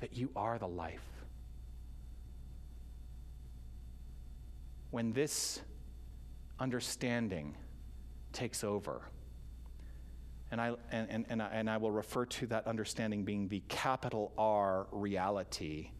that 0.00 0.16
you 0.16 0.30
are 0.36 0.58
the 0.58 0.68
life. 0.68 1.14
when 4.94 5.12
this 5.12 5.60
understanding 6.60 7.56
takes 8.32 8.62
over, 8.62 9.02
and 10.52 10.60
I, 10.60 10.76
and, 10.92 11.10
and, 11.10 11.26
and, 11.28 11.42
I, 11.42 11.48
and 11.48 11.68
I 11.68 11.78
will 11.78 11.90
refer 11.90 12.24
to 12.26 12.46
that 12.46 12.68
understanding 12.68 13.24
being 13.24 13.48
the 13.48 13.60
capital 13.66 14.32
R 14.38 14.86
reality. 14.92 15.90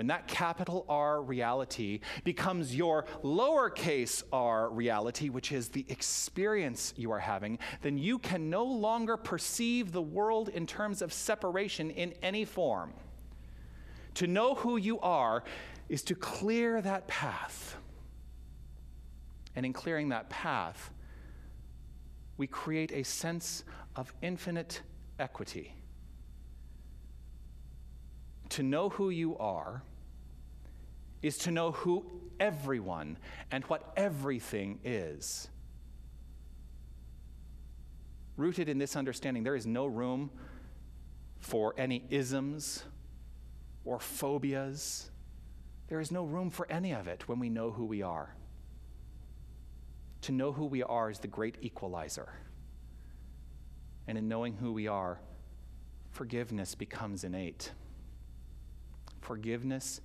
When 0.00 0.06
that 0.06 0.28
capital 0.28 0.86
R 0.88 1.20
reality 1.20 2.00
becomes 2.24 2.74
your 2.74 3.04
lowercase 3.22 4.22
r 4.32 4.70
reality, 4.70 5.28
which 5.28 5.52
is 5.52 5.68
the 5.68 5.84
experience 5.90 6.94
you 6.96 7.10
are 7.10 7.18
having, 7.18 7.58
then 7.82 7.98
you 7.98 8.18
can 8.18 8.48
no 8.48 8.64
longer 8.64 9.18
perceive 9.18 9.92
the 9.92 10.00
world 10.00 10.48
in 10.48 10.66
terms 10.66 11.02
of 11.02 11.12
separation 11.12 11.90
in 11.90 12.14
any 12.22 12.46
form. 12.46 12.94
To 14.14 14.26
know 14.26 14.54
who 14.54 14.78
you 14.78 14.98
are 15.00 15.44
is 15.90 16.02
to 16.04 16.14
clear 16.14 16.80
that 16.80 17.06
path. 17.06 17.76
And 19.54 19.66
in 19.66 19.74
clearing 19.74 20.08
that 20.08 20.30
path, 20.30 20.92
we 22.38 22.46
create 22.46 22.90
a 22.92 23.02
sense 23.02 23.64
of 23.96 24.14
infinite 24.22 24.80
equity. 25.18 25.74
To 28.48 28.62
know 28.62 28.88
who 28.88 29.10
you 29.10 29.36
are 29.36 29.82
is 31.22 31.38
to 31.38 31.50
know 31.50 31.72
who 31.72 32.04
everyone 32.38 33.18
and 33.50 33.64
what 33.64 33.92
everything 33.96 34.80
is. 34.84 35.48
Rooted 38.36 38.68
in 38.68 38.78
this 38.78 38.96
understanding, 38.96 39.42
there 39.42 39.56
is 39.56 39.66
no 39.66 39.86
room 39.86 40.30
for 41.38 41.74
any 41.76 42.04
isms 42.10 42.84
or 43.84 43.98
phobias. 43.98 45.10
There 45.88 46.00
is 46.00 46.10
no 46.10 46.24
room 46.24 46.50
for 46.50 46.70
any 46.70 46.92
of 46.92 47.08
it 47.08 47.28
when 47.28 47.38
we 47.38 47.50
know 47.50 47.70
who 47.70 47.84
we 47.84 48.02
are. 48.02 48.34
To 50.22 50.32
know 50.32 50.52
who 50.52 50.66
we 50.66 50.82
are 50.82 51.10
is 51.10 51.18
the 51.18 51.28
great 51.28 51.56
equalizer. 51.60 52.28
And 54.06 54.16
in 54.16 54.28
knowing 54.28 54.54
who 54.54 54.72
we 54.72 54.86
are, 54.86 55.20
forgiveness 56.10 56.74
becomes 56.74 57.24
innate. 57.24 57.72
Forgiveness 59.20 60.00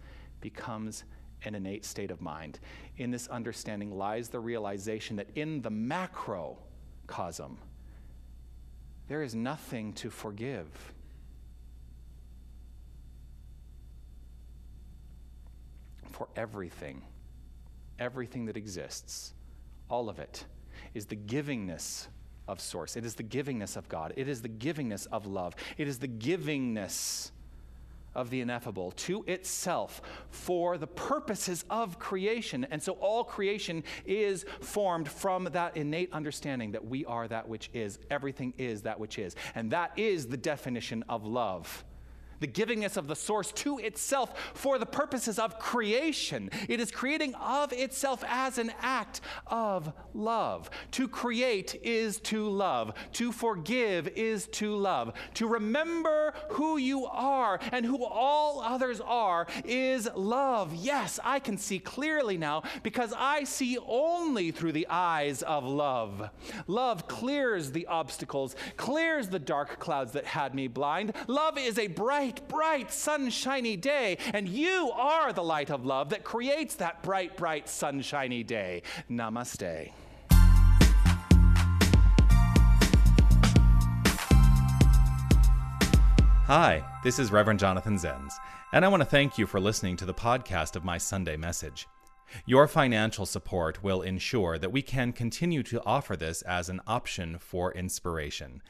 becomes 0.46 1.06
an 1.44 1.56
innate 1.56 1.84
state 1.84 2.12
of 2.12 2.22
mind. 2.22 2.60
In 2.98 3.10
this 3.10 3.28
understanding 3.30 3.98
lies 3.98 4.30
the 4.30 4.40
realization 4.40 5.16
that 5.16 5.28
in 5.34 5.64
the 5.64 5.72
macrocosm, 5.72 7.58
there 9.08 9.24
is 9.24 9.34
nothing 9.34 9.92
to 9.94 10.12
forgive. 10.12 10.68
For 16.12 16.28
everything, 16.36 17.02
everything 17.98 18.46
that 18.46 18.56
exists, 18.56 19.34
all 19.90 20.10
of 20.10 20.20
it 20.20 20.46
is 20.94 21.08
the 21.08 21.16
givingness 21.16 22.06
of 22.48 22.62
source. 22.62 22.96
It 22.96 23.04
is 23.04 23.16
the 23.16 23.24
givingness 23.24 23.76
of 23.76 23.90
God. 23.90 24.14
It 24.16 24.28
is 24.28 24.44
the 24.44 24.50
givingness 24.50 25.08
of 25.12 25.26
love. 25.26 25.56
It 25.76 25.88
is 25.88 25.98
the 25.98 26.08
givingness 26.08 27.32
of 28.16 28.30
the 28.30 28.42
ineffable 28.42 28.92
to 28.92 29.24
itself 29.28 30.02
for 30.30 30.78
the 30.78 30.88
purposes 30.88 31.66
of 31.70 32.00
creation. 32.00 32.66
And 32.72 32.82
so 32.82 32.94
all 32.94 33.24
creation 33.24 33.84
is 34.06 34.46
formed 34.62 35.08
from 35.08 35.46
that 35.52 35.78
innate 35.78 36.12
understanding 36.14 36.72
that 36.72 36.86
we 36.86 37.06
are 37.06 37.28
that 37.28 37.48
which 37.48 37.70
is, 37.74 38.00
everything 38.10 38.54
is 38.58 38.84
that 38.84 39.00
which 39.00 39.20
is. 39.20 39.36
And 39.54 39.72
that 39.72 39.98
is 39.98 40.28
the 40.28 40.38
definition 40.38 41.04
of 41.10 41.26
love 41.26 41.84
the 42.40 42.48
givingness 42.48 42.98
of 42.98 43.08
the 43.08 43.16
source 43.16 43.52
to 43.54 43.78
itself 43.80 44.52
for 44.54 44.78
the 44.78 44.86
purposes 44.86 45.40
of 45.40 45.60
creation. 45.60 46.50
It 46.68 46.80
is 46.80 46.92
creating 46.92 47.36
of 47.36 47.74
itself 47.74 48.24
as 48.28 48.58
an 48.58 48.74
act 48.82 49.22
of 49.48 49.92
love. 50.14 50.70
To 50.92 51.08
create 51.08 51.80
is 51.84 52.20
to 52.22 52.48
love. 52.50 52.94
To 53.14 53.32
forgive 53.32 54.08
is 54.10 54.48
to 54.48 54.76
love. 54.76 55.14
To 55.36 55.48
remember 55.48 56.34
who 56.50 56.78
you 56.78 57.06
are 57.06 57.60
and 57.72 57.86
who 57.86 58.04
all 58.04 58.62
others 58.62 59.02
are 59.02 59.48
is 59.64 60.10
love. 60.16 60.74
Yes, 60.76 61.20
I 61.24 61.40
can 61.40 61.58
see 61.58 61.80
clearly 61.80 62.38
now 62.38 62.64
because 62.84 63.14
I 63.16 63.44
see 63.44 63.78
only 63.86 64.52
through 64.52 64.74
the 64.74 64.88
eyes 64.90 65.42
of 65.42 65.64
love. 65.64 66.30
Love 66.68 67.08
clears 67.08 67.72
the 67.72 67.88
obstacles, 67.88 68.56
clears 68.78 69.30
the 69.30 69.40
dark 69.40 69.80
clouds 69.80 70.14
that 70.14 70.26
had 70.26 70.54
me 70.56 70.68
blind. 70.68 71.14
Love 71.28 71.58
is 71.58 71.78
a 71.78 71.88
bright 71.88 72.35
bright, 72.36 72.50
bright, 72.76 72.92
sunshiny 72.92 73.78
day. 73.78 74.18
And 74.34 74.48
you 74.50 74.92
are 74.96 75.32
the 75.32 75.44
light 75.44 75.70
of 75.70 75.86
love 75.86 76.10
that 76.10 76.24
creates 76.24 76.76
that 76.76 77.02
bright, 77.04 77.38
bright, 77.38 77.70
sunshiny 77.70 78.44
day. 78.44 78.82
Namaste. 79.10 79.92
Hi, 86.48 86.84
this 87.04 87.18
is 87.18 87.32
Reverend 87.32 87.60
Jonathan 87.60 87.96
Zenz, 87.96 88.34
and 88.72 88.86
I 88.86 88.88
want 88.88 89.02
to 89.02 89.06
thank 89.10 89.38
you 89.38 89.48
for 89.48 89.60
listening 89.60 89.98
to 89.98 90.06
the 90.06 90.14
podcast 90.14 90.76
of 90.76 90.84
my 90.84 91.00
Sunday 91.00 91.38
message. 91.38 91.88
Your 92.46 92.68
financial 92.68 93.26
support 93.26 93.84
will 93.84 94.02
ensure 94.02 94.58
that 94.60 94.72
we 94.72 94.82
can 94.82 95.12
continue 95.12 95.64
to 95.64 95.82
offer 95.86 96.16
this 96.16 96.42
as 96.44 96.70
an 96.70 96.82
option 96.86 97.38
for 97.40 97.74
inspiration. 97.74 98.62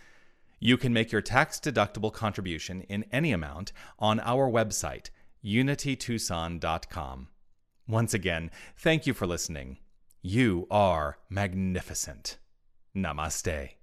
You 0.59 0.77
can 0.77 0.93
make 0.93 1.11
your 1.11 1.21
tax 1.21 1.59
deductible 1.59 2.13
contribution 2.13 2.81
in 2.81 3.05
any 3.11 3.31
amount 3.31 3.71
on 3.99 4.19
our 4.21 4.49
website, 4.49 5.09
unitytucson.com. 5.43 7.27
Once 7.87 8.13
again, 8.13 8.51
thank 8.77 9.05
you 9.05 9.13
for 9.13 9.27
listening. 9.27 9.77
You 10.21 10.67
are 10.71 11.19
magnificent. 11.29 12.37
Namaste. 12.95 13.75